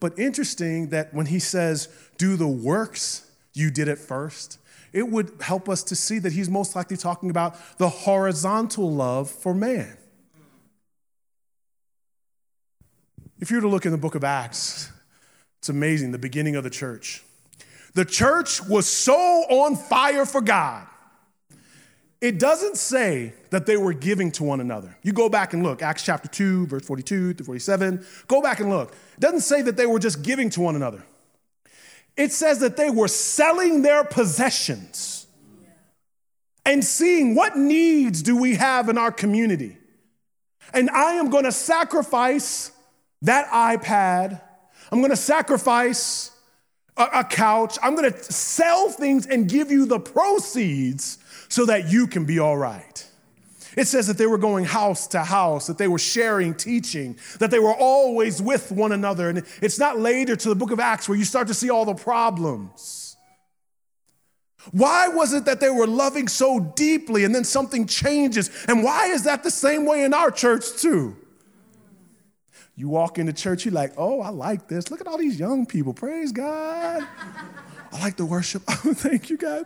But 0.00 0.18
interesting 0.18 0.88
that 0.90 1.12
when 1.12 1.26
he 1.26 1.38
says, 1.38 1.88
do 2.18 2.36
the 2.36 2.48
works 2.48 3.23
you 3.54 3.70
did 3.70 3.88
it 3.88 3.98
first, 3.98 4.58
it 4.92 5.08
would 5.08 5.32
help 5.40 5.68
us 5.68 5.82
to 5.84 5.96
see 5.96 6.18
that 6.20 6.32
he's 6.32 6.48
most 6.48 6.76
likely 6.76 6.96
talking 6.96 7.30
about 7.30 7.56
the 7.78 7.88
horizontal 7.88 8.92
love 8.92 9.30
for 9.30 9.54
man. 9.54 9.96
If 13.40 13.50
you 13.50 13.56
were 13.56 13.62
to 13.62 13.68
look 13.68 13.86
in 13.86 13.92
the 13.92 13.98
book 13.98 14.14
of 14.14 14.24
Acts, 14.24 14.90
it's 15.58 15.68
amazing, 15.68 16.12
the 16.12 16.18
beginning 16.18 16.56
of 16.56 16.64
the 16.64 16.70
church. 16.70 17.22
The 17.94 18.04
church 18.04 18.62
was 18.62 18.86
so 18.86 19.14
on 19.14 19.76
fire 19.76 20.26
for 20.26 20.40
God. 20.40 20.86
It 22.20 22.38
doesn't 22.38 22.76
say 22.76 23.34
that 23.50 23.66
they 23.66 23.76
were 23.76 23.92
giving 23.92 24.32
to 24.32 24.44
one 24.44 24.60
another. 24.60 24.96
You 25.02 25.12
go 25.12 25.28
back 25.28 25.52
and 25.52 25.62
look, 25.62 25.82
Acts 25.82 26.02
chapter 26.02 26.28
2, 26.28 26.66
verse 26.68 26.84
42 26.86 27.34
to 27.34 27.44
47. 27.44 28.04
Go 28.28 28.40
back 28.40 28.60
and 28.60 28.70
look. 28.70 28.92
It 28.92 29.20
doesn't 29.20 29.40
say 29.40 29.60
that 29.62 29.76
they 29.76 29.86
were 29.86 29.98
just 29.98 30.22
giving 30.22 30.48
to 30.50 30.60
one 30.60 30.74
another. 30.74 31.04
It 32.16 32.32
says 32.32 32.60
that 32.60 32.76
they 32.76 32.90
were 32.90 33.08
selling 33.08 33.82
their 33.82 34.04
possessions 34.04 35.26
and 36.64 36.84
seeing 36.84 37.34
what 37.34 37.56
needs 37.56 38.22
do 38.22 38.36
we 38.36 38.54
have 38.54 38.88
in 38.88 38.96
our 38.96 39.12
community. 39.12 39.76
And 40.72 40.88
I 40.90 41.14
am 41.14 41.30
going 41.30 41.44
to 41.44 41.52
sacrifice 41.52 42.72
that 43.22 43.48
iPad. 43.48 44.40
I'm 44.90 45.00
going 45.00 45.10
to 45.10 45.16
sacrifice 45.16 46.30
a, 46.96 47.04
a 47.14 47.24
couch. 47.24 47.78
I'm 47.82 47.94
going 47.94 48.10
to 48.12 48.22
sell 48.22 48.88
things 48.88 49.26
and 49.26 49.48
give 49.48 49.70
you 49.70 49.86
the 49.86 50.00
proceeds 50.00 51.18
so 51.48 51.66
that 51.66 51.90
you 51.90 52.06
can 52.06 52.24
be 52.24 52.38
all 52.38 52.56
right. 52.56 53.06
It 53.76 53.86
says 53.86 54.06
that 54.06 54.18
they 54.18 54.26
were 54.26 54.38
going 54.38 54.64
house 54.64 55.06
to 55.08 55.20
house, 55.24 55.66
that 55.66 55.78
they 55.78 55.88
were 55.88 55.98
sharing 55.98 56.54
teaching, 56.54 57.18
that 57.38 57.50
they 57.50 57.58
were 57.58 57.74
always 57.74 58.40
with 58.40 58.70
one 58.70 58.92
another. 58.92 59.28
And 59.28 59.44
it's 59.60 59.78
not 59.78 59.98
later 59.98 60.36
to 60.36 60.48
the 60.48 60.54
book 60.54 60.70
of 60.70 60.80
Acts 60.80 61.08
where 61.08 61.18
you 61.18 61.24
start 61.24 61.48
to 61.48 61.54
see 61.54 61.70
all 61.70 61.84
the 61.84 61.94
problems. 61.94 63.16
Why 64.70 65.08
was 65.08 65.34
it 65.34 65.44
that 65.44 65.60
they 65.60 65.70
were 65.70 65.86
loving 65.86 66.28
so 66.28 66.58
deeply 66.58 67.24
and 67.24 67.34
then 67.34 67.44
something 67.44 67.86
changes? 67.86 68.50
And 68.66 68.82
why 68.82 69.06
is 69.06 69.24
that 69.24 69.42
the 69.42 69.50
same 69.50 69.84
way 69.84 70.04
in 70.04 70.14
our 70.14 70.30
church 70.30 70.76
too? 70.76 71.16
You 72.76 72.88
walk 72.88 73.18
into 73.18 73.32
church, 73.32 73.64
you're 73.64 73.74
like, 73.74 73.92
oh, 73.96 74.20
I 74.20 74.30
like 74.30 74.66
this. 74.66 74.90
Look 74.90 75.00
at 75.00 75.06
all 75.06 75.18
these 75.18 75.38
young 75.38 75.64
people. 75.64 75.94
Praise 75.94 76.32
God. 76.32 77.06
I 77.94 78.00
like 78.00 78.16
the 78.16 78.26
worship. 78.26 78.62
Oh, 78.86 78.92
thank 78.92 79.30
you, 79.30 79.38
God. 79.38 79.64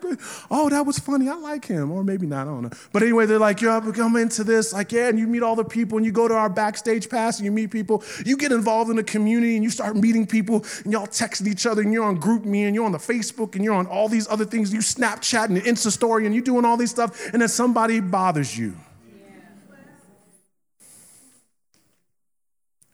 Oh, 0.49 0.69
that 0.69 0.87
was 0.87 1.01
funny. 1.01 1.29
I 1.29 1.35
like 1.35 1.65
him. 1.65 1.91
Or 1.91 2.05
maybe 2.05 2.25
not. 2.25 2.43
I 2.43 2.51
don't 2.51 2.63
know. 2.63 2.71
But 2.93 3.03
anyway, 3.03 3.27
they're 3.27 3.39
like, 3.39 3.61
up, 3.65 3.93
come 3.95 4.15
into 4.15 4.45
this. 4.45 4.73
Like, 4.73 4.93
yeah, 4.93 5.09
and 5.09 5.19
you 5.19 5.27
meet 5.27 5.43
all 5.43 5.57
the 5.57 5.65
people 5.65 5.97
and 5.97 6.07
you 6.07 6.13
go 6.13 6.29
to 6.29 6.35
our 6.35 6.49
backstage 6.49 7.09
pass 7.09 7.39
and 7.39 7.45
you 7.45 7.51
meet 7.51 7.73
people. 7.73 8.05
You 8.25 8.37
get 8.37 8.53
involved 8.53 8.91
in 8.91 8.97
the 8.97 9.03
community 9.03 9.57
and 9.57 9.65
you 9.65 9.71
start 9.71 9.97
meeting 9.97 10.25
people 10.25 10.65
and 10.85 10.93
y'all 10.93 11.09
texting 11.09 11.49
each 11.49 11.67
other 11.67 11.83
and 11.83 11.93
you're 11.93 12.05
on 12.05 12.21
GroupMe 12.21 12.67
and 12.67 12.77
you're 12.77 12.85
on 12.85 12.93
the 12.93 12.99
Facebook 12.99 13.57
and 13.57 13.65
you're 13.65 13.75
on 13.75 13.87
all 13.87 14.09
these 14.09 14.29
other 14.29 14.45
things. 14.45 14.73
You 14.73 14.81
Snapchat 14.81 15.47
and 15.47 15.57
Insta 15.59 15.91
story 15.91 16.25
and 16.25 16.33
you're 16.33 16.45
doing 16.45 16.65
all 16.65 16.77
these 16.77 16.91
stuff 16.91 17.33
and 17.33 17.43
then 17.43 17.49
somebody 17.49 17.99
bothers 17.99 18.57
you. 18.57 18.77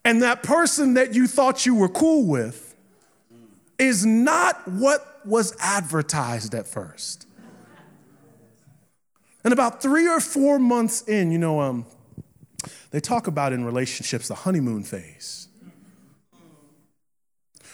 And 0.07 0.23
that 0.23 0.43
person 0.43 0.95
that 0.95 1.13
you 1.15 1.27
thought 1.27 1.67
you 1.67 1.75
were 1.75 1.89
cool 1.89 2.25
with 2.25 2.75
is 3.79 4.07
not 4.07 4.67
what 4.69 5.14
was 5.27 5.57
advertised 5.61 6.55
at 6.55 6.67
first. 6.67 7.27
And 9.45 9.53
about 9.53 9.83
three 9.83 10.09
or 10.09 10.21
four 10.21 10.59
months 10.59 11.03
in, 11.03 11.31
you 11.31 11.39
know, 11.39 11.61
um, 11.61 11.87
they 12.91 13.01
talk 13.01 13.27
about 13.27 13.53
in 13.53 13.65
relationships 13.65 14.29
the 14.29 14.35
honeymoon 14.35 14.83
phase. 14.83 15.49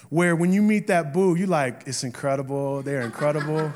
Where 0.09 0.35
when 0.35 0.53
you 0.53 0.63
meet 0.63 0.89
that 0.89 1.13
boo, 1.13 1.37
you 1.37 1.47
like, 1.47 1.85
it's 1.87 2.03
incredible, 2.03 2.83
they're 2.83 3.03
incredible. 3.03 3.73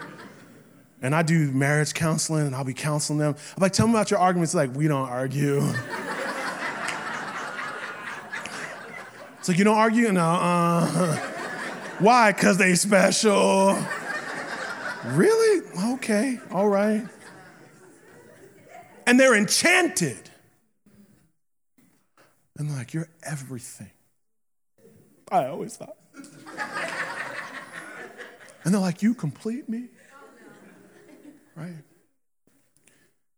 and 1.01 1.15
I 1.15 1.23
do 1.23 1.53
marriage 1.53 1.95
counseling 1.95 2.47
and 2.47 2.57
I'll 2.57 2.65
be 2.65 2.75
counseling 2.75 3.21
them. 3.21 3.37
I'm 3.57 3.61
like, 3.61 3.73
tell 3.73 3.87
me 3.87 3.93
about 3.93 4.11
your 4.11 4.19
arguments. 4.19 4.55
Like, 4.55 4.75
we 4.75 4.89
don't 4.89 5.09
argue. 5.09 5.61
it's 9.39 9.49
like, 9.49 9.59
you 9.59 9.65
don't 9.65 9.77
argue? 9.77 10.11
No, 10.11 10.25
uh. 10.25 11.31
Why? 11.99 12.33
Because 12.33 12.59
they 12.59 12.75
special. 12.75 13.79
Really? 15.07 15.67
Okay, 15.95 16.41
all 16.51 16.69
right. 16.69 17.07
And 19.07 19.21
they're 19.21 19.37
enchanted. 19.37 20.31
And 22.57 22.69
they're 22.71 22.77
like, 22.77 22.95
You're 22.95 23.09
everything. 23.23 23.91
I 25.31 25.47
always 25.47 25.77
thought. 25.77 25.97
and 28.65 28.73
they're 28.73 28.81
like, 28.81 29.03
You 29.03 29.15
complete 29.15 29.69
me? 29.69 29.89
Right? 31.55 31.77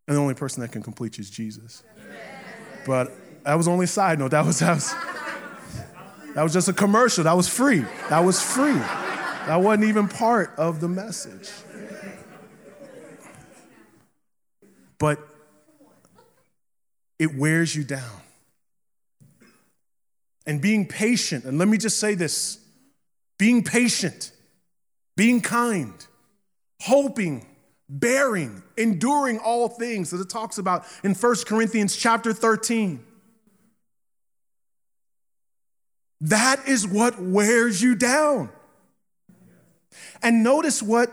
And 0.07 0.15
the 0.15 0.21
only 0.21 0.35
person 0.35 0.61
that 0.61 0.71
can 0.71 0.81
complete 0.81 1.17
you 1.17 1.21
is 1.21 1.29
Jesus. 1.29 1.83
But 2.85 3.11
that 3.43 3.55
was 3.55 3.67
only 3.67 3.87
side 3.87 4.19
note. 4.19 4.31
That 4.31 4.45
was, 4.45 4.59
that 4.59 4.75
was, 4.75 4.93
that 6.37 6.43
was 6.43 6.53
just 6.53 6.67
a 6.67 6.73
commercial. 6.73 7.23
That 7.23 7.35
was 7.35 7.49
free. 7.49 7.83
That 8.09 8.19
was 8.19 8.39
free. 8.39 8.73
That 8.73 9.55
wasn't 9.55 9.85
even 9.85 10.07
part 10.07 10.53
of 10.55 10.79
the 10.79 10.87
message. 10.87 11.49
But 14.99 15.17
it 17.17 17.33
wears 17.35 17.75
you 17.75 17.83
down. 17.83 18.21
And 20.45 20.61
being 20.61 20.87
patient, 20.87 21.45
and 21.45 21.57
let 21.57 21.67
me 21.67 21.79
just 21.79 21.99
say 21.99 22.13
this 22.13 22.59
being 23.39 23.63
patient, 23.63 24.31
being 25.15 25.41
kind, 25.41 26.05
hoping, 26.81 27.47
bearing, 27.89 28.61
enduring 28.77 29.39
all 29.39 29.69
things 29.69 30.11
that 30.11 30.21
it 30.21 30.29
talks 30.29 30.59
about 30.59 30.85
in 31.03 31.15
1 31.15 31.35
Corinthians 31.47 31.95
chapter 31.95 32.31
13. 32.31 33.03
That 36.21 36.67
is 36.67 36.87
what 36.87 37.19
wears 37.21 37.81
you 37.81 37.95
down. 37.95 38.49
And 40.21 40.43
notice 40.43 40.81
what 40.81 41.11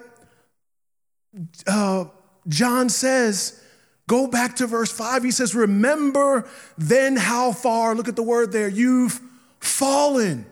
uh, 1.67 2.07
John 2.49 2.89
says. 2.89 3.61
Go 4.07 4.27
back 4.27 4.57
to 4.57 4.67
verse 4.67 4.93
5. 4.93 5.25
He 5.25 5.31
says, 5.31 5.55
Remember 5.55 6.47
then 6.77 7.17
how 7.17 7.53
far, 7.53 7.95
look 7.95 8.09
at 8.09 8.17
the 8.17 8.23
word 8.23 8.53
there, 8.53 8.69
you've 8.69 9.19
fallen. 9.61 10.45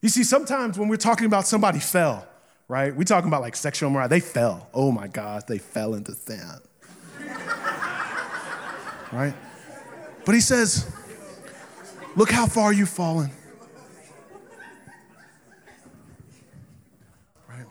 You 0.00 0.08
see, 0.08 0.24
sometimes 0.24 0.78
when 0.78 0.88
we're 0.88 0.96
talking 0.96 1.26
about 1.26 1.46
somebody 1.46 1.78
fell, 1.78 2.26
right? 2.66 2.94
We're 2.94 3.04
talking 3.04 3.28
about 3.28 3.42
like 3.42 3.54
sexual 3.54 3.90
morality. 3.90 4.16
They 4.16 4.20
fell. 4.20 4.68
Oh 4.74 4.90
my 4.90 5.06
gosh, 5.06 5.44
they 5.44 5.58
fell 5.58 5.94
into 5.94 6.12
sin. 6.14 6.40
right? 9.12 9.34
But 10.24 10.34
he 10.34 10.40
says, 10.40 10.92
Look 12.14 12.30
how 12.30 12.46
far 12.46 12.72
you've 12.72 12.90
fallen. 12.90 13.30
Right? 17.48 17.66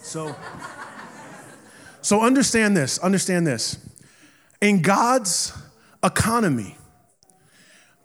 So, 0.00 0.34
so 2.00 2.22
understand 2.22 2.76
this, 2.76 2.98
understand 2.98 3.46
this. 3.46 3.78
In 4.62 4.80
God's 4.80 5.52
economy, 6.02 6.78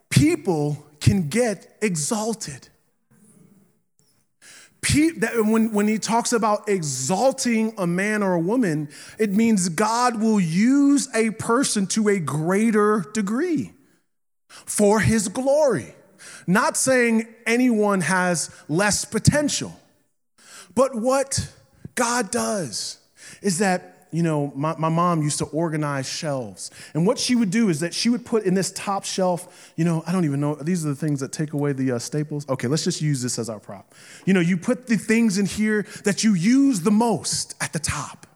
people 0.10 0.86
can 1.00 1.30
get 1.30 1.78
exalted. 1.82 2.68
When, 5.36 5.72
when 5.72 5.88
he 5.88 5.98
talks 5.98 6.34
about 6.34 6.68
exalting 6.68 7.74
a 7.78 7.88
man 7.88 8.22
or 8.22 8.34
a 8.34 8.40
woman, 8.40 8.90
it 9.18 9.32
means 9.32 9.70
God 9.70 10.22
will 10.22 10.42
use 10.42 11.08
a 11.16 11.32
person 11.32 11.88
to 11.88 12.10
a 12.10 12.20
greater 12.20 13.06
degree 13.14 13.73
for 14.66 15.00
his 15.00 15.28
glory. 15.28 15.96
Not 16.48 16.78
saying 16.78 17.28
anyone 17.46 18.02
has 18.02 18.50
less 18.68 19.06
potential, 19.06 19.78
but 20.76 20.96
what 20.96 21.52
God 21.96 22.32
does 22.32 23.00
is 23.42 23.60
that 23.60 23.94
you 24.14 24.22
know, 24.22 24.54
my, 24.56 24.76
my 24.78 24.90
mom 24.90 25.24
used 25.24 25.40
to 25.40 25.46
organize 25.46 26.08
shelves. 26.08 26.70
And 26.94 27.06
what 27.06 27.18
she 27.18 27.36
would 27.36 27.50
do 27.50 27.70
is 27.70 27.80
that 27.80 27.96
she 27.96 28.10
would 28.10 28.24
put 28.24 28.44
in 28.44 28.54
this 28.54 28.72
top 28.72 29.04
shelf, 29.04 29.74
you 29.76 29.84
know, 29.84 30.04
I 30.06 30.12
don't 30.12 30.24
even 30.24 30.40
know, 30.40 30.54
these 30.56 30.86
are 30.86 30.90
the 30.90 30.96
things 30.96 31.20
that 31.22 31.32
take 31.32 31.54
away 31.54 31.74
the 31.74 31.94
uh, 31.94 32.00
staples. 32.00 32.48
Okay, 32.48 32.68
let's 32.68 32.84
just 32.84 33.02
use 33.02 33.24
this 33.24 33.40
as 33.40 33.50
our 33.50 33.60
prop. 33.60 33.94
You 34.26 34.36
know, 34.36 34.40
you 34.40 34.56
put 34.56 34.86
the 34.86 34.98
things 34.98 35.40
in 35.40 35.48
here 35.48 35.88
that 36.04 36.24
you 36.24 36.36
use 36.36 36.82
the 36.82 36.92
most 36.92 37.56
at 37.60 37.74
the 37.74 37.80
top. 37.80 38.28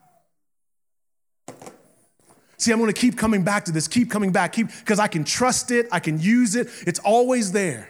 See, 2.58 2.72
I'm 2.72 2.80
gonna 2.80 2.92
keep 2.92 3.16
coming 3.16 3.44
back 3.44 3.64
to 3.66 3.72
this, 3.72 3.88
keep 3.88 4.10
coming 4.10 4.32
back, 4.32 4.52
keep, 4.52 4.68
because 4.68 4.98
I 4.98 5.06
can 5.06 5.24
trust 5.24 5.70
it, 5.70 5.86
I 5.92 6.00
can 6.00 6.20
use 6.20 6.56
it, 6.56 6.68
it's 6.86 6.98
always 6.98 7.52
there. 7.52 7.88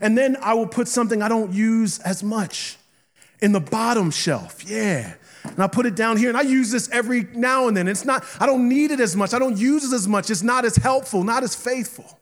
And 0.00 0.16
then 0.16 0.36
I 0.40 0.54
will 0.54 0.66
put 0.66 0.88
something 0.88 1.22
I 1.22 1.28
don't 1.28 1.52
use 1.52 1.98
as 2.00 2.22
much 2.22 2.78
in 3.40 3.52
the 3.52 3.60
bottom 3.60 4.10
shelf. 4.10 4.64
Yeah. 4.64 5.14
And 5.44 5.58
I 5.58 5.66
put 5.66 5.86
it 5.86 5.96
down 5.96 6.16
here 6.16 6.28
and 6.28 6.38
I 6.38 6.42
use 6.42 6.70
this 6.70 6.88
every 6.90 7.24
now 7.34 7.68
and 7.68 7.76
then. 7.76 7.88
It's 7.88 8.04
not, 8.04 8.24
I 8.40 8.46
don't 8.46 8.68
need 8.68 8.92
it 8.92 9.00
as 9.00 9.16
much. 9.16 9.34
I 9.34 9.38
don't 9.38 9.58
use 9.58 9.84
it 9.84 9.94
as 9.94 10.06
much. 10.06 10.30
It's 10.30 10.42
not 10.42 10.64
as 10.64 10.76
helpful, 10.76 11.24
not 11.24 11.42
as 11.42 11.54
faithful. 11.54 12.18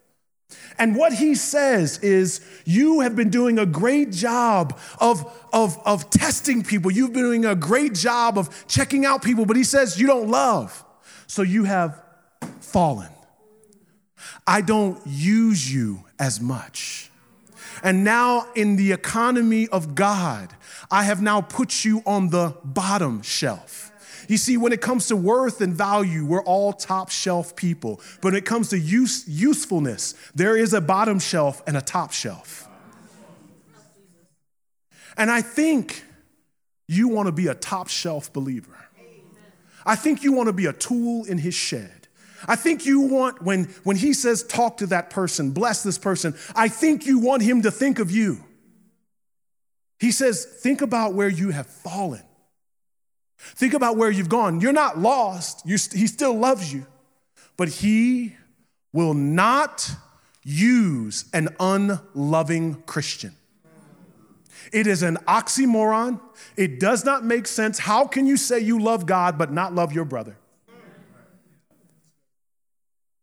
And 0.78 0.96
what 0.96 1.12
he 1.12 1.34
says 1.34 1.98
is, 1.98 2.40
you 2.64 3.00
have 3.00 3.14
been 3.14 3.28
doing 3.28 3.58
a 3.58 3.66
great 3.66 4.10
job 4.10 4.78
of, 4.98 5.30
of, 5.52 5.78
of 5.84 6.08
testing 6.08 6.64
people. 6.64 6.90
You've 6.90 7.12
been 7.12 7.22
doing 7.22 7.44
a 7.44 7.54
great 7.54 7.94
job 7.94 8.38
of 8.38 8.66
checking 8.66 9.04
out 9.04 9.22
people, 9.22 9.44
but 9.44 9.56
he 9.56 9.64
says 9.64 10.00
you 10.00 10.06
don't 10.06 10.28
love. 10.28 10.84
So 11.30 11.42
you 11.42 11.62
have 11.62 12.02
fallen. 12.58 13.08
I 14.48 14.62
don't 14.62 15.00
use 15.06 15.72
you 15.72 16.02
as 16.18 16.40
much. 16.40 17.08
And 17.84 18.02
now, 18.02 18.48
in 18.56 18.74
the 18.74 18.90
economy 18.90 19.68
of 19.68 19.94
God, 19.94 20.52
I 20.90 21.04
have 21.04 21.22
now 21.22 21.40
put 21.40 21.84
you 21.84 22.02
on 22.04 22.30
the 22.30 22.56
bottom 22.64 23.22
shelf. 23.22 23.92
You 24.26 24.38
see, 24.38 24.56
when 24.56 24.72
it 24.72 24.80
comes 24.80 25.06
to 25.06 25.16
worth 25.16 25.60
and 25.60 25.72
value, 25.72 26.26
we're 26.26 26.42
all 26.42 26.72
top 26.72 27.10
shelf 27.10 27.54
people. 27.54 28.00
But 28.20 28.32
when 28.32 28.34
it 28.34 28.44
comes 28.44 28.70
to 28.70 28.78
use, 28.80 29.24
usefulness, 29.28 30.16
there 30.34 30.56
is 30.56 30.74
a 30.74 30.80
bottom 30.80 31.20
shelf 31.20 31.62
and 31.64 31.76
a 31.76 31.80
top 31.80 32.10
shelf. 32.10 32.68
And 35.16 35.30
I 35.30 35.42
think 35.42 36.02
you 36.88 37.06
want 37.06 37.26
to 37.26 37.32
be 37.32 37.46
a 37.46 37.54
top 37.54 37.86
shelf 37.86 38.32
believer. 38.32 38.79
I 39.90 39.96
think 39.96 40.22
you 40.22 40.30
want 40.30 40.46
to 40.46 40.52
be 40.52 40.66
a 40.66 40.72
tool 40.72 41.24
in 41.24 41.36
his 41.36 41.52
shed. 41.52 42.06
I 42.46 42.54
think 42.54 42.86
you 42.86 43.00
want, 43.00 43.42
when, 43.42 43.64
when 43.82 43.96
he 43.96 44.12
says, 44.12 44.44
talk 44.44 44.76
to 44.76 44.86
that 44.86 45.10
person, 45.10 45.50
bless 45.50 45.82
this 45.82 45.98
person, 45.98 46.36
I 46.54 46.68
think 46.68 47.06
you 47.06 47.18
want 47.18 47.42
him 47.42 47.62
to 47.62 47.72
think 47.72 47.98
of 47.98 48.08
you. 48.08 48.38
He 49.98 50.12
says, 50.12 50.44
think 50.44 50.80
about 50.80 51.14
where 51.14 51.28
you 51.28 51.50
have 51.50 51.66
fallen. 51.66 52.22
Think 53.36 53.74
about 53.74 53.96
where 53.96 54.12
you've 54.12 54.28
gone. 54.28 54.60
You're 54.60 54.72
not 54.72 54.96
lost, 54.96 55.62
You're, 55.66 55.80
he 55.92 56.06
still 56.06 56.34
loves 56.34 56.72
you, 56.72 56.86
but 57.56 57.68
he 57.68 58.36
will 58.92 59.14
not 59.14 59.90
use 60.44 61.24
an 61.32 61.48
unloving 61.58 62.80
Christian. 62.86 63.34
It 64.72 64.86
is 64.86 65.02
an 65.02 65.16
oxymoron. 65.28 66.20
It 66.56 66.78
does 66.78 67.04
not 67.04 67.24
make 67.24 67.46
sense. 67.46 67.78
How 67.78 68.06
can 68.06 68.26
you 68.26 68.36
say 68.36 68.60
you 68.60 68.80
love 68.80 69.06
God 69.06 69.38
but 69.38 69.52
not 69.52 69.74
love 69.74 69.92
your 69.92 70.04
brother? 70.04 70.36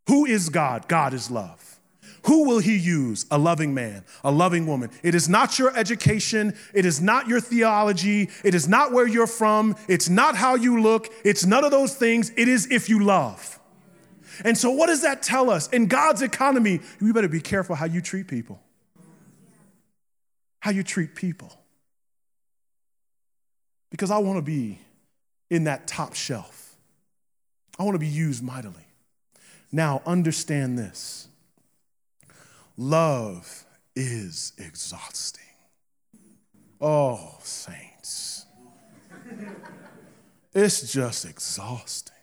Who 0.07 0.25
is 0.25 0.49
God? 0.49 0.87
God 0.87 1.13
is 1.13 1.29
love. 1.29 1.79
Who 2.27 2.45
will 2.45 2.59
he 2.59 2.75
use? 2.75 3.25
A 3.31 3.37
loving 3.37 3.73
man, 3.73 4.03
a 4.23 4.31
loving 4.31 4.67
woman. 4.67 4.89
It 5.01 5.15
is 5.15 5.29
not 5.29 5.57
your 5.57 5.75
education. 5.77 6.55
It 6.73 6.85
is 6.85 7.01
not 7.01 7.27
your 7.27 7.39
theology. 7.39 8.29
It 8.43 8.53
is 8.53 8.67
not 8.67 8.91
where 8.91 9.07
you're 9.07 9.27
from. 9.27 9.75
It's 9.87 10.09
not 10.09 10.35
how 10.35 10.55
you 10.55 10.81
look. 10.81 11.07
It's 11.23 11.45
none 11.45 11.63
of 11.63 11.71
those 11.71 11.95
things. 11.95 12.31
It 12.35 12.49
is 12.49 12.69
if 12.69 12.89
you 12.89 13.03
love. 13.03 13.59
And 14.43 14.57
so, 14.57 14.71
what 14.71 14.87
does 14.87 15.01
that 15.01 15.23
tell 15.23 15.49
us? 15.49 15.67
In 15.69 15.87
God's 15.87 16.21
economy, 16.21 16.81
you 16.99 17.13
better 17.13 17.29
be 17.29 17.41
careful 17.41 17.75
how 17.75 17.85
you 17.85 18.01
treat 18.01 18.27
people. 18.27 18.59
How 20.59 20.71
you 20.71 20.83
treat 20.83 21.15
people. 21.15 21.51
Because 23.89 24.11
I 24.11 24.17
want 24.17 24.37
to 24.37 24.41
be 24.41 24.79
in 25.49 25.65
that 25.65 25.87
top 25.87 26.13
shelf, 26.13 26.75
I 27.79 27.83
want 27.83 27.95
to 27.95 27.99
be 27.99 28.07
used 28.07 28.43
mightily. 28.43 28.87
Now, 29.71 30.01
understand 30.05 30.77
this 30.77 31.27
love 32.77 33.65
is 33.95 34.53
exhausting. 34.57 35.43
Oh, 36.79 37.37
saints. 37.41 38.45
It's 40.53 40.91
just 40.91 41.25
exhausting. 41.25 42.15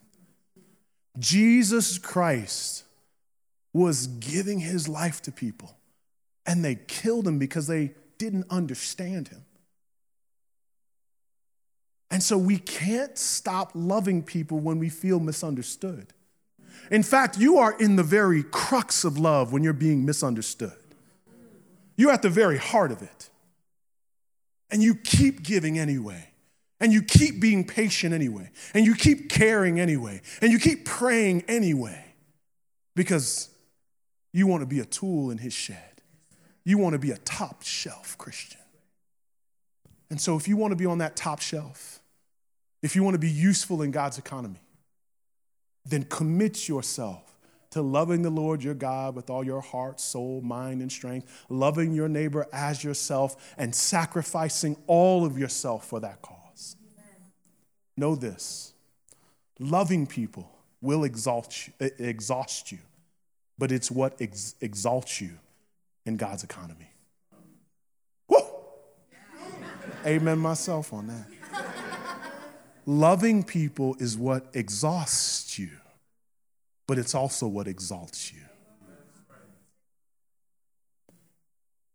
Jesus 1.18 1.98
Christ 1.98 2.84
was 3.72 4.06
giving 4.06 4.60
his 4.60 4.88
life 4.88 5.22
to 5.22 5.32
people, 5.32 5.76
and 6.46 6.64
they 6.64 6.76
killed 6.86 7.26
him 7.26 7.38
because 7.38 7.66
they 7.66 7.92
didn't 8.18 8.46
understand 8.50 9.28
him. 9.28 9.44
And 12.10 12.22
so 12.22 12.38
we 12.38 12.58
can't 12.58 13.18
stop 13.18 13.72
loving 13.74 14.22
people 14.22 14.60
when 14.60 14.78
we 14.78 14.88
feel 14.88 15.18
misunderstood. 15.18 16.06
In 16.90 17.02
fact, 17.02 17.38
you 17.38 17.58
are 17.58 17.76
in 17.78 17.96
the 17.96 18.02
very 18.02 18.42
crux 18.42 19.04
of 19.04 19.18
love 19.18 19.52
when 19.52 19.64
you're 19.64 19.72
being 19.72 20.04
misunderstood. 20.04 20.76
You're 21.96 22.12
at 22.12 22.22
the 22.22 22.30
very 22.30 22.58
heart 22.58 22.92
of 22.92 23.02
it. 23.02 23.30
And 24.70 24.82
you 24.82 24.94
keep 24.94 25.42
giving 25.42 25.78
anyway. 25.78 26.28
And 26.80 26.92
you 26.92 27.02
keep 27.02 27.40
being 27.40 27.64
patient 27.64 28.12
anyway. 28.12 28.50
And 28.74 28.84
you 28.84 28.94
keep 28.94 29.30
caring 29.30 29.80
anyway. 29.80 30.20
And 30.42 30.52
you 30.52 30.58
keep 30.58 30.84
praying 30.84 31.44
anyway. 31.48 32.04
Because 32.94 33.48
you 34.32 34.46
want 34.46 34.62
to 34.62 34.66
be 34.66 34.80
a 34.80 34.84
tool 34.84 35.30
in 35.30 35.38
his 35.38 35.52
shed. 35.52 35.93
You 36.64 36.78
want 36.78 36.94
to 36.94 36.98
be 36.98 37.10
a 37.10 37.18
top 37.18 37.62
shelf 37.62 38.16
Christian. 38.18 38.60
And 40.10 40.20
so, 40.20 40.36
if 40.36 40.48
you 40.48 40.56
want 40.56 40.72
to 40.72 40.76
be 40.76 40.86
on 40.86 40.98
that 40.98 41.16
top 41.16 41.40
shelf, 41.40 42.00
if 42.82 42.94
you 42.94 43.02
want 43.02 43.14
to 43.14 43.18
be 43.18 43.30
useful 43.30 43.82
in 43.82 43.90
God's 43.90 44.18
economy, 44.18 44.60
then 45.86 46.04
commit 46.04 46.68
yourself 46.68 47.34
to 47.70 47.82
loving 47.82 48.22
the 48.22 48.30
Lord 48.30 48.62
your 48.62 48.74
God 48.74 49.16
with 49.16 49.28
all 49.28 49.42
your 49.42 49.60
heart, 49.60 49.98
soul, 49.98 50.40
mind, 50.40 50.80
and 50.80 50.92
strength, 50.92 51.44
loving 51.48 51.92
your 51.92 52.08
neighbor 52.08 52.46
as 52.52 52.84
yourself, 52.84 53.54
and 53.58 53.74
sacrificing 53.74 54.76
all 54.86 55.24
of 55.24 55.36
yourself 55.38 55.86
for 55.86 55.98
that 56.00 56.22
cause. 56.22 56.76
Amen. 56.80 57.32
Know 57.96 58.14
this 58.14 58.74
loving 59.58 60.06
people 60.06 60.50
will 60.80 61.04
exalt 61.04 61.66
you, 61.66 61.90
exhaust 61.98 62.70
you, 62.70 62.78
but 63.58 63.72
it's 63.72 63.90
what 63.90 64.20
ex- 64.20 64.54
exalts 64.60 65.20
you 65.20 65.38
in 66.06 66.16
God's 66.16 66.44
economy. 66.44 66.90
Woo! 68.28 68.38
Amen 70.06 70.38
myself 70.38 70.92
on 70.92 71.06
that. 71.06 71.26
Loving 72.86 73.42
people 73.42 73.96
is 73.98 74.18
what 74.18 74.46
exhausts 74.52 75.58
you, 75.58 75.70
but 76.86 76.98
it's 76.98 77.14
also 77.14 77.46
what 77.46 77.66
exalts 77.66 78.32
you. 78.32 78.40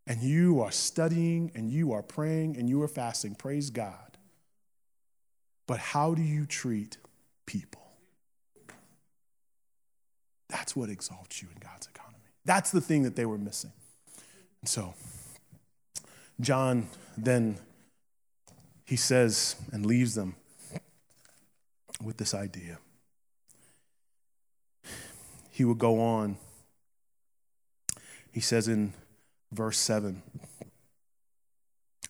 And 0.07 0.23
you 0.23 0.61
are 0.61 0.71
studying 0.71 1.51
and 1.53 1.69
you 1.69 1.91
are 1.91 2.01
praying 2.01 2.57
and 2.57 2.67
you 2.67 2.81
are 2.81 2.88
fasting. 2.88 3.36
Praise 3.36 3.69
God. 3.69 4.17
But 5.67 5.77
how 5.77 6.15
do 6.15 6.23
you 6.23 6.47
treat 6.47 6.97
people? 7.45 7.84
That's 10.49 10.75
what 10.75 10.89
exalts 10.89 11.43
you 11.43 11.49
in 11.53 11.59
God's 11.59 11.86
economy. 11.86 12.17
That's 12.43 12.71
the 12.71 12.81
thing 12.81 13.03
that 13.03 13.15
they 13.15 13.27
were 13.27 13.38
missing. 13.38 13.71
So, 14.66 14.93
John 16.39 16.88
then 17.18 17.57
he 18.86 18.95
says 18.95 19.55
and 19.72 19.86
leaves 19.86 20.16
them 20.16 20.36
with 22.03 22.18
this 22.18 22.34
idea. 22.34 22.80
He 25.51 25.66
would 25.66 25.78
go 25.78 25.99
on. 25.99 26.38
He 28.32 28.39
says 28.39 28.68
in 28.68 28.93
verse 29.51 29.78
7 29.78 30.22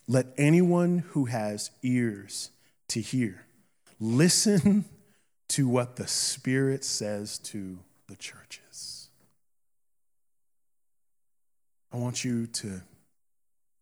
Let 0.06 0.26
anyone 0.38 1.04
who 1.10 1.26
has 1.26 1.70
ears 1.82 2.50
to 2.88 3.00
hear 3.00 3.46
listen 4.00 4.86
to 5.48 5.68
what 5.68 5.96
the 5.96 6.06
Spirit 6.06 6.84
says 6.84 7.38
to 7.38 7.78
the 8.08 8.16
churches. 8.16 8.69
I 11.92 11.96
want 11.96 12.24
you 12.24 12.46
to 12.46 12.80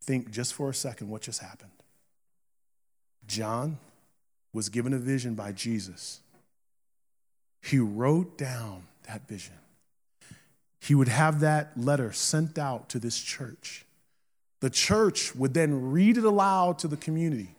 think 0.01 0.31
just 0.31 0.53
for 0.53 0.69
a 0.69 0.73
second 0.73 1.09
what 1.09 1.21
just 1.21 1.41
happened. 1.41 1.71
John 3.27 3.77
was 4.53 4.69
given 4.69 4.93
a 4.93 4.97
vision 4.97 5.35
by 5.35 5.51
Jesus. 5.51 6.19
He 7.61 7.77
wrote 7.77 8.37
down 8.37 8.83
that 9.07 9.27
vision. 9.27 9.53
He 10.79 10.95
would 10.95 11.09
have 11.09 11.41
that 11.41 11.71
letter 11.77 12.11
sent 12.11 12.57
out 12.57 12.89
to 12.89 12.99
this 12.99 13.19
church. 13.19 13.85
The 14.61 14.69
church 14.69 15.35
would 15.35 15.53
then 15.53 15.91
read 15.91 16.17
it 16.17 16.23
aloud 16.23 16.79
to 16.79 16.87
the 16.87 16.97
community. 16.97 17.55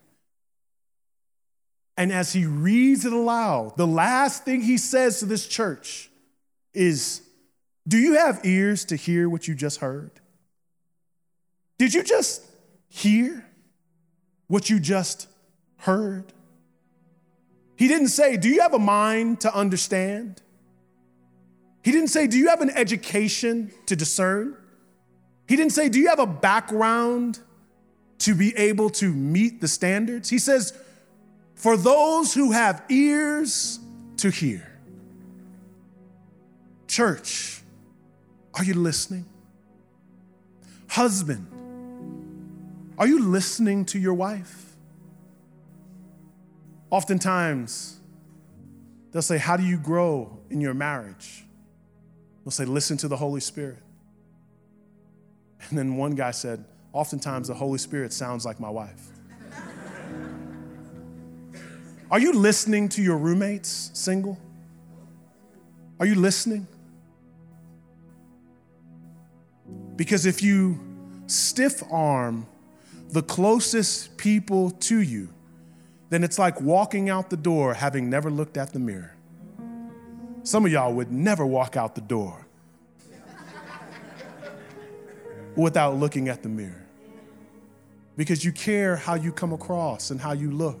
And 1.97 2.11
as 2.11 2.33
he 2.33 2.45
reads 2.45 3.05
it 3.05 3.13
aloud, 3.13 3.77
the 3.77 3.87
last 3.87 4.43
thing 4.43 4.61
he 4.61 4.77
says 4.77 5.19
to 5.19 5.25
this 5.25 5.47
church 5.47 6.09
is 6.73 7.21
Do 7.87 7.97
you 7.97 8.13
have 8.13 8.41
ears 8.43 8.85
to 8.85 8.95
hear 8.95 9.29
what 9.29 9.47
you 9.47 9.55
just 9.55 9.79
heard? 9.79 10.11
Did 11.81 11.95
you 11.95 12.03
just 12.03 12.43
hear 12.89 13.43
what 14.45 14.69
you 14.69 14.79
just 14.79 15.27
heard? 15.77 16.31
He 17.75 17.87
didn't 17.87 18.09
say, 18.09 18.37
Do 18.37 18.49
you 18.49 18.61
have 18.61 18.75
a 18.75 18.77
mind 18.77 19.39
to 19.39 19.51
understand? 19.51 20.43
He 21.83 21.91
didn't 21.91 22.09
say, 22.09 22.27
Do 22.27 22.37
you 22.37 22.49
have 22.49 22.61
an 22.61 22.69
education 22.69 23.71
to 23.87 23.95
discern? 23.95 24.55
He 25.47 25.55
didn't 25.55 25.71
say, 25.71 25.89
Do 25.89 25.97
you 25.97 26.09
have 26.09 26.19
a 26.19 26.27
background 26.27 27.39
to 28.19 28.35
be 28.35 28.55
able 28.57 28.91
to 28.91 29.11
meet 29.11 29.59
the 29.59 29.67
standards? 29.67 30.29
He 30.29 30.37
says, 30.37 30.77
For 31.55 31.75
those 31.77 32.31
who 32.31 32.51
have 32.51 32.83
ears 32.89 33.79
to 34.17 34.29
hear. 34.29 34.71
Church, 36.87 37.63
are 38.53 38.63
you 38.63 38.75
listening? 38.75 39.25
Husband, 40.87 41.50
are 43.01 43.07
you 43.07 43.19
listening 43.19 43.83
to 43.85 43.97
your 43.97 44.13
wife? 44.13 44.75
Oftentimes, 46.91 47.99
they'll 49.11 49.23
say, 49.23 49.39
How 49.39 49.57
do 49.57 49.63
you 49.63 49.77
grow 49.77 50.37
in 50.51 50.61
your 50.61 50.75
marriage? 50.75 51.43
They'll 52.45 52.51
say, 52.51 52.63
Listen 52.63 52.97
to 52.97 53.07
the 53.07 53.17
Holy 53.17 53.41
Spirit. 53.41 53.79
And 55.67 55.79
then 55.79 55.97
one 55.97 56.13
guy 56.13 56.29
said, 56.29 56.63
Oftentimes 56.93 57.47
the 57.47 57.55
Holy 57.55 57.79
Spirit 57.79 58.13
sounds 58.13 58.45
like 58.45 58.59
my 58.59 58.69
wife. 58.69 59.07
Are 62.11 62.19
you 62.19 62.33
listening 62.33 62.87
to 62.89 63.01
your 63.01 63.17
roommates, 63.17 63.89
single? 63.95 64.37
Are 65.99 66.05
you 66.05 66.13
listening? 66.13 66.67
Because 69.95 70.27
if 70.27 70.43
you 70.43 70.79
stiff 71.25 71.81
arm 71.91 72.45
the 73.11 73.21
closest 73.21 74.17
people 74.17 74.71
to 74.71 75.01
you, 75.01 75.29
then 76.09 76.23
it's 76.23 76.39
like 76.39 76.59
walking 76.61 77.09
out 77.09 77.29
the 77.29 77.37
door 77.37 77.73
having 77.73 78.09
never 78.09 78.31
looked 78.31 78.57
at 78.57 78.73
the 78.73 78.79
mirror. 78.79 79.15
Some 80.43 80.65
of 80.65 80.71
y'all 80.71 80.93
would 80.93 81.11
never 81.11 81.45
walk 81.45 81.77
out 81.77 81.95
the 81.95 82.01
door 82.01 82.47
without 85.55 85.97
looking 85.97 86.29
at 86.29 86.41
the 86.41 86.49
mirror 86.49 86.85
because 88.17 88.43
you 88.43 88.51
care 88.51 88.95
how 88.95 89.15
you 89.15 89.31
come 89.31 89.53
across 89.53 90.11
and 90.11 90.19
how 90.19 90.31
you 90.31 90.51
look. 90.51 90.79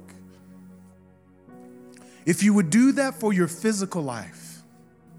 If 2.25 2.43
you 2.43 2.53
would 2.53 2.69
do 2.69 2.93
that 2.93 3.15
for 3.15 3.33
your 3.33 3.47
physical 3.47 4.01
life, 4.01 4.61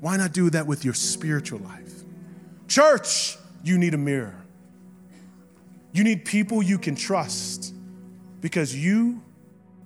why 0.00 0.16
not 0.16 0.32
do 0.32 0.50
that 0.50 0.66
with 0.66 0.84
your 0.84 0.94
spiritual 0.94 1.60
life? 1.60 1.92
Church, 2.68 3.36
you 3.62 3.76
need 3.78 3.94
a 3.94 3.98
mirror. 3.98 4.41
You 5.92 6.04
need 6.04 6.24
people 6.24 6.62
you 6.62 6.78
can 6.78 6.94
trust 6.94 7.74
because 8.40 8.74
you 8.74 9.22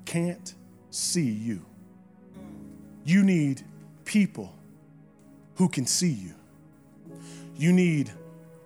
can't 0.04 0.54
see 0.90 1.28
you. 1.28 1.64
You 3.04 3.22
need 3.22 3.62
people 4.04 4.54
who 5.56 5.68
can 5.68 5.86
see 5.86 6.10
you. 6.10 6.34
You 7.56 7.72
need 7.72 8.10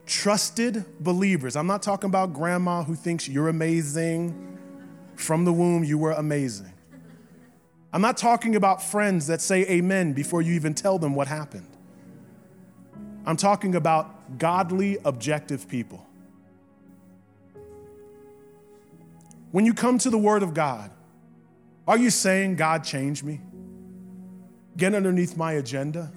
trusted 0.06 0.84
believers. 1.00 1.56
I'm 1.56 1.66
not 1.66 1.82
talking 1.82 2.10
about 2.10 2.34
grandma 2.34 2.82
who 2.82 2.94
thinks 2.94 3.28
you're 3.28 3.48
amazing. 3.48 4.58
From 5.14 5.44
the 5.44 5.52
womb, 5.52 5.84
you 5.84 5.98
were 5.98 6.12
amazing. 6.12 6.72
I'm 7.92 8.02
not 8.02 8.16
talking 8.16 8.56
about 8.56 8.82
friends 8.82 9.26
that 9.26 9.40
say 9.40 9.66
amen 9.68 10.12
before 10.12 10.42
you 10.42 10.54
even 10.54 10.74
tell 10.74 10.98
them 10.98 11.14
what 11.14 11.26
happened. 11.26 11.66
I'm 13.26 13.36
talking 13.36 13.74
about 13.74 14.38
godly, 14.38 14.98
objective 15.04 15.68
people. 15.68 16.06
When 19.50 19.66
you 19.66 19.74
come 19.74 19.98
to 19.98 20.10
the 20.10 20.18
Word 20.18 20.42
of 20.42 20.54
God, 20.54 20.90
are 21.88 21.98
you 21.98 22.10
saying, 22.10 22.56
God, 22.56 22.84
change 22.84 23.24
me? 23.24 23.40
Get 24.76 24.94
underneath 24.94 25.36
my 25.36 25.52
agenda? 25.52 26.12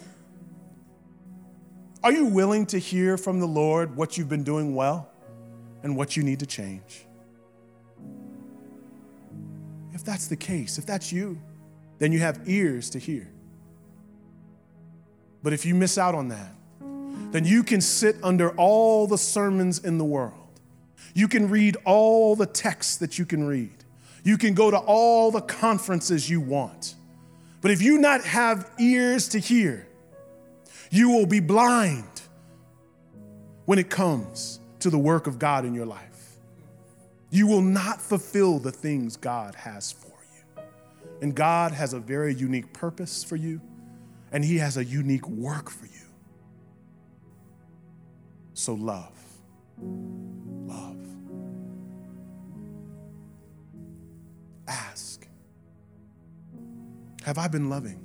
Are 2.03 2.11
you 2.11 2.25
willing 2.25 2.65
to 2.67 2.77
hear 2.77 3.17
from 3.17 3.39
the 3.39 3.47
Lord 3.47 3.95
what 3.95 4.17
you've 4.17 4.29
been 4.29 4.43
doing 4.43 4.75
well 4.75 5.09
and 5.81 5.95
what 5.95 6.15
you 6.15 6.23
need 6.23 6.39
to 6.39 6.45
change? 6.45 7.05
If 9.93 10.03
that's 10.03 10.27
the 10.27 10.35
case, 10.35 10.77
if 10.77 10.85
that's 10.85 11.11
you, 11.11 11.39
then 11.99 12.11
you 12.11 12.19
have 12.19 12.41
ears 12.45 12.89
to 12.91 12.99
hear. 12.99 13.29
But 15.41 15.53
if 15.53 15.65
you 15.65 15.75
miss 15.75 15.97
out 15.97 16.13
on 16.13 16.27
that, 16.27 16.53
then 17.31 17.45
you 17.45 17.63
can 17.63 17.81
sit 17.81 18.17
under 18.21 18.49
all 18.57 19.07
the 19.07 19.17
sermons 19.17 19.79
in 19.79 19.97
the 19.97 20.05
world. 20.05 20.42
You 21.13 21.27
can 21.27 21.49
read 21.49 21.77
all 21.85 22.35
the 22.35 22.45
texts 22.45 22.97
that 22.97 23.19
you 23.19 23.25
can 23.25 23.45
read. 23.45 23.83
You 24.23 24.37
can 24.37 24.53
go 24.53 24.71
to 24.71 24.77
all 24.77 25.31
the 25.31 25.41
conferences 25.41 26.29
you 26.29 26.41
want. 26.41 26.95
But 27.61 27.71
if 27.71 27.81
you 27.81 27.97
not 27.97 28.23
have 28.23 28.69
ears 28.79 29.29
to 29.29 29.39
hear, 29.39 29.87
you 30.89 31.09
will 31.09 31.25
be 31.25 31.39
blind 31.39 32.21
when 33.65 33.79
it 33.79 33.89
comes 33.89 34.59
to 34.79 34.89
the 34.89 34.97
work 34.97 35.27
of 35.27 35.39
God 35.39 35.65
in 35.65 35.73
your 35.73 35.85
life. 35.85 36.37
You 37.29 37.47
will 37.47 37.61
not 37.61 38.01
fulfill 38.01 38.59
the 38.59 38.71
things 38.71 39.17
God 39.17 39.55
has 39.55 39.91
for 39.91 40.07
you. 40.07 40.63
And 41.21 41.33
God 41.33 41.71
has 41.71 41.93
a 41.93 41.99
very 41.99 42.35
unique 42.35 42.73
purpose 42.73 43.23
for 43.23 43.35
you, 43.35 43.61
and 44.31 44.43
He 44.43 44.57
has 44.57 44.77
a 44.77 44.83
unique 44.83 45.27
work 45.27 45.69
for 45.69 45.85
you. 45.85 45.91
So, 48.53 48.73
love. 48.73 49.09
Ask 54.67 55.27
Have 57.23 57.37
I 57.37 57.47
been 57.47 57.69
loving? 57.69 57.99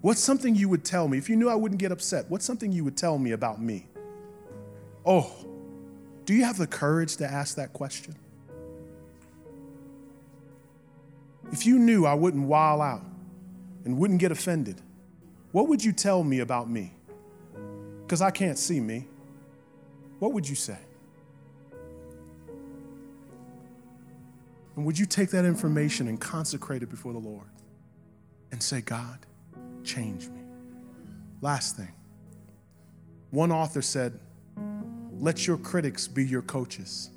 What's 0.00 0.20
something 0.20 0.54
you 0.54 0.68
would 0.68 0.84
tell 0.84 1.08
me? 1.08 1.18
If 1.18 1.28
you 1.28 1.36
knew 1.36 1.48
I 1.48 1.56
wouldn't 1.56 1.80
get 1.80 1.90
upset, 1.90 2.26
what's 2.28 2.44
something 2.44 2.70
you 2.70 2.84
would 2.84 2.96
tell 2.96 3.18
me 3.18 3.32
about 3.32 3.60
me? 3.60 3.86
Oh, 5.04 5.30
do 6.24 6.34
you 6.34 6.44
have 6.44 6.56
the 6.56 6.66
courage 6.66 7.16
to 7.16 7.26
ask 7.26 7.56
that 7.56 7.72
question? 7.72 8.14
If 11.50 11.66
you 11.66 11.78
knew 11.78 12.04
I 12.06 12.14
wouldn't 12.14 12.46
wile 12.46 12.82
out 12.82 13.02
and 13.84 13.98
wouldn't 13.98 14.20
get 14.20 14.30
offended, 14.30 14.80
what 15.52 15.68
would 15.68 15.82
you 15.82 15.92
tell 15.92 16.22
me 16.22 16.40
about 16.40 16.70
me? 16.70 16.92
Because 18.02 18.20
I 18.22 18.30
can't 18.30 18.58
see 18.58 18.80
me. 18.80 19.06
What 20.18 20.32
would 20.32 20.48
you 20.48 20.54
say? 20.54 20.78
And 24.78 24.86
would 24.86 24.96
you 24.96 25.06
take 25.06 25.30
that 25.30 25.44
information 25.44 26.06
and 26.06 26.20
consecrate 26.20 26.84
it 26.84 26.88
before 26.88 27.12
the 27.12 27.18
Lord 27.18 27.48
and 28.52 28.62
say, 28.62 28.80
God, 28.80 29.18
change 29.82 30.28
me? 30.28 30.40
Last 31.40 31.76
thing. 31.76 31.92
One 33.30 33.50
author 33.50 33.82
said, 33.82 34.20
let 35.18 35.48
your 35.48 35.56
critics 35.56 36.06
be 36.06 36.24
your 36.24 36.42
coaches. 36.42 37.10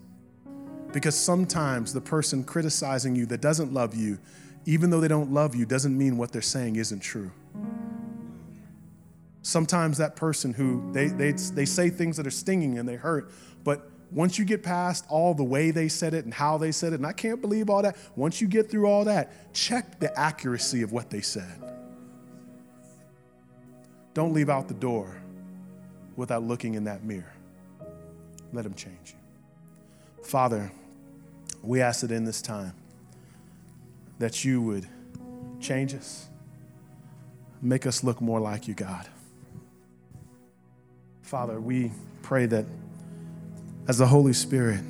Because 0.91 1.16
sometimes 1.16 1.93
the 1.93 2.01
person 2.01 2.43
criticizing 2.43 3.16
you 3.16 3.28
that 3.28 3.41
doesn't 3.41 3.72
love 3.72 3.93
you, 3.93 4.18
even 4.66 4.89
though 4.89 4.99
they 4.99 5.07
don't 5.07 5.32
love 5.32 5.53
you, 5.53 5.68
doesn't 5.68 5.95
mean 5.95 6.18
what 6.18 6.32
they're 6.32 6.41
saying 6.41 6.78
isn't 6.78 7.01
true. 7.01 7.30
Sometimes 9.43 9.99
that 9.99 10.16
person 10.16 10.51
who 10.51 10.91
they, 10.93 11.09
they, 11.09 11.34
they 11.34 11.66
say 11.66 11.91
things 11.91 12.18
that 12.18 12.26
are 12.26 12.32
stinging 12.32 12.80
and 12.80 12.89
they 12.89 12.95
hurt, 12.95 13.32
but 13.64 13.91
once 14.12 14.38
you 14.38 14.43
get 14.43 14.62
past 14.62 15.05
all 15.09 15.34
the 15.34 15.43
way 15.43 15.72
they 15.72 15.88
said 15.88 16.14
it 16.14 16.26
and 16.26 16.34
how 16.34 16.57
they 16.57 16.72
said 16.72 16.91
it, 16.91 16.97
and 16.97 17.05
I 17.05 17.14
can't 17.14 17.41
believe 17.41 17.70
all 17.70 17.82
that, 17.82 17.95
once 18.16 18.41
you 18.41 18.47
get 18.47 18.70
through 18.70 18.86
all 18.86 19.05
that, 19.05 19.53
check 19.53 19.99
the 19.99 20.18
accuracy 20.20 20.82
of 20.82 20.91
what 20.91 21.09
they 21.09 21.22
said. 21.22 21.62
Don't 24.14 24.34
leave 24.34 24.49
out 24.49 24.68
the 24.68 24.74
door 24.74 25.16
without 26.18 26.43
looking 26.43 26.74
in 26.74 26.84
that 26.84 27.03
mirror. 27.05 27.34
Let 28.51 28.66
Him 28.66 28.74
change 28.74 29.14
you. 29.14 30.26
Father, 30.26 30.72
we 31.64 31.82
ask 31.82 32.01
that 32.01 32.12
in 32.12 32.26
this 32.26 32.41
time 32.41 32.74
that 34.20 34.43
you 34.43 34.62
would 34.62 34.88
change 35.62 35.93
us, 35.93 36.28
make 37.62 37.86
us 37.86 38.03
look 38.03 38.20
more 38.20 38.41
like 38.41 38.68
you, 38.68 38.74
God. 38.74 39.07
Father, 41.22 41.62
we 41.62 41.91
pray 42.24 42.45
that 42.47 42.66
as 43.88 43.98
the 43.98 44.08
Holy 44.08 44.34
Spirit 44.34 44.82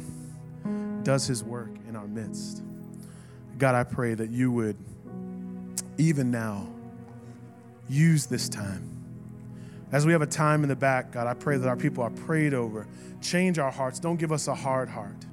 does 1.04 1.26
his 1.26 1.44
work 1.44 1.72
in 1.88 1.96
our 1.96 2.08
midst. 2.08 2.64
God, 3.58 3.76
I 3.76 3.84
pray 3.84 4.14
that 4.14 4.30
you 4.30 4.52
would, 4.52 4.76
even 5.98 6.32
now, 6.32 6.68
use 7.89 8.26
this 8.26 8.50
time. 8.50 8.88
As 9.92 10.06
we 10.06 10.14
have 10.14 10.22
a 10.22 10.28
time 10.28 10.64
in 10.64 10.70
the 10.70 10.76
back, 10.76 11.12
God, 11.12 11.28
I 11.28 11.34
pray 11.34 11.58
that 11.58 11.68
our 11.68 11.76
people 11.76 12.04
are 12.04 12.10
prayed 12.10 12.54
over. 12.54 12.88
Change 13.22 13.60
our 13.60 13.72
hearts. 13.72 14.00
Don't 14.00 14.18
give 14.18 14.32
us 14.32 14.48
a 14.48 14.56
hard 14.56 14.88
heart. 14.88 15.26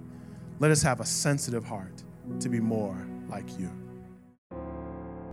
Let 0.59 0.71
us 0.71 0.83
have 0.83 1.01
a 1.01 1.07
sensitive 1.07 1.65
heart 1.65 2.03
to 2.41 2.49
be 2.49 2.59
more 2.59 2.97
like 3.29 3.59
you. 3.59 3.71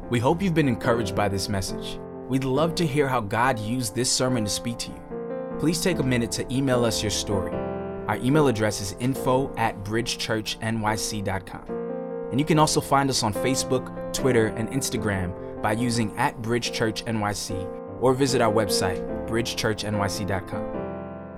We 0.09 0.19
hope 0.19 0.41
you've 0.43 0.53
been 0.53 0.67
encouraged 0.67 1.15
by 1.15 1.27
this 1.27 1.49
message. 1.49 1.99
We'd 2.29 2.43
love 2.43 2.75
to 2.75 2.85
hear 2.85 3.07
how 3.07 3.21
God 3.21 3.57
used 3.57 3.95
this 3.95 4.11
sermon 4.11 4.43
to 4.43 4.49
speak 4.49 4.77
to 4.79 4.91
you. 4.91 5.57
Please 5.59 5.81
take 5.81 5.97
a 5.97 6.03
minute 6.03 6.31
to 6.33 6.53
email 6.53 6.85
us 6.85 7.01
your 7.01 7.11
story. 7.11 7.64
Our 8.07 8.17
email 8.17 8.47
address 8.47 8.81
is 8.81 8.95
info 8.99 9.53
at 9.55 9.83
bridgechurchnyc.com. 9.83 11.85
And 12.31 12.39
you 12.39 12.45
can 12.45 12.59
also 12.59 12.81
find 12.81 13.09
us 13.09 13.23
on 13.23 13.33
Facebook, 13.33 14.13
Twitter, 14.13 14.47
and 14.47 14.69
Instagram 14.69 15.61
by 15.61 15.73
using 15.73 16.15
at 16.17 16.41
Bridge 16.41 16.71
Church 16.71 17.05
NYC 17.05 18.01
or 18.01 18.13
visit 18.13 18.41
our 18.41 18.51
website, 18.51 18.99
bridgechurchnyc.com. 19.27 20.81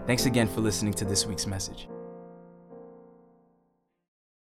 Thanks 0.05 0.25
again 0.25 0.47
for 0.47 0.61
listening 0.61 0.93
to 0.93 1.05
this 1.05 1.25
week's 1.25 1.45
message. 1.45 1.89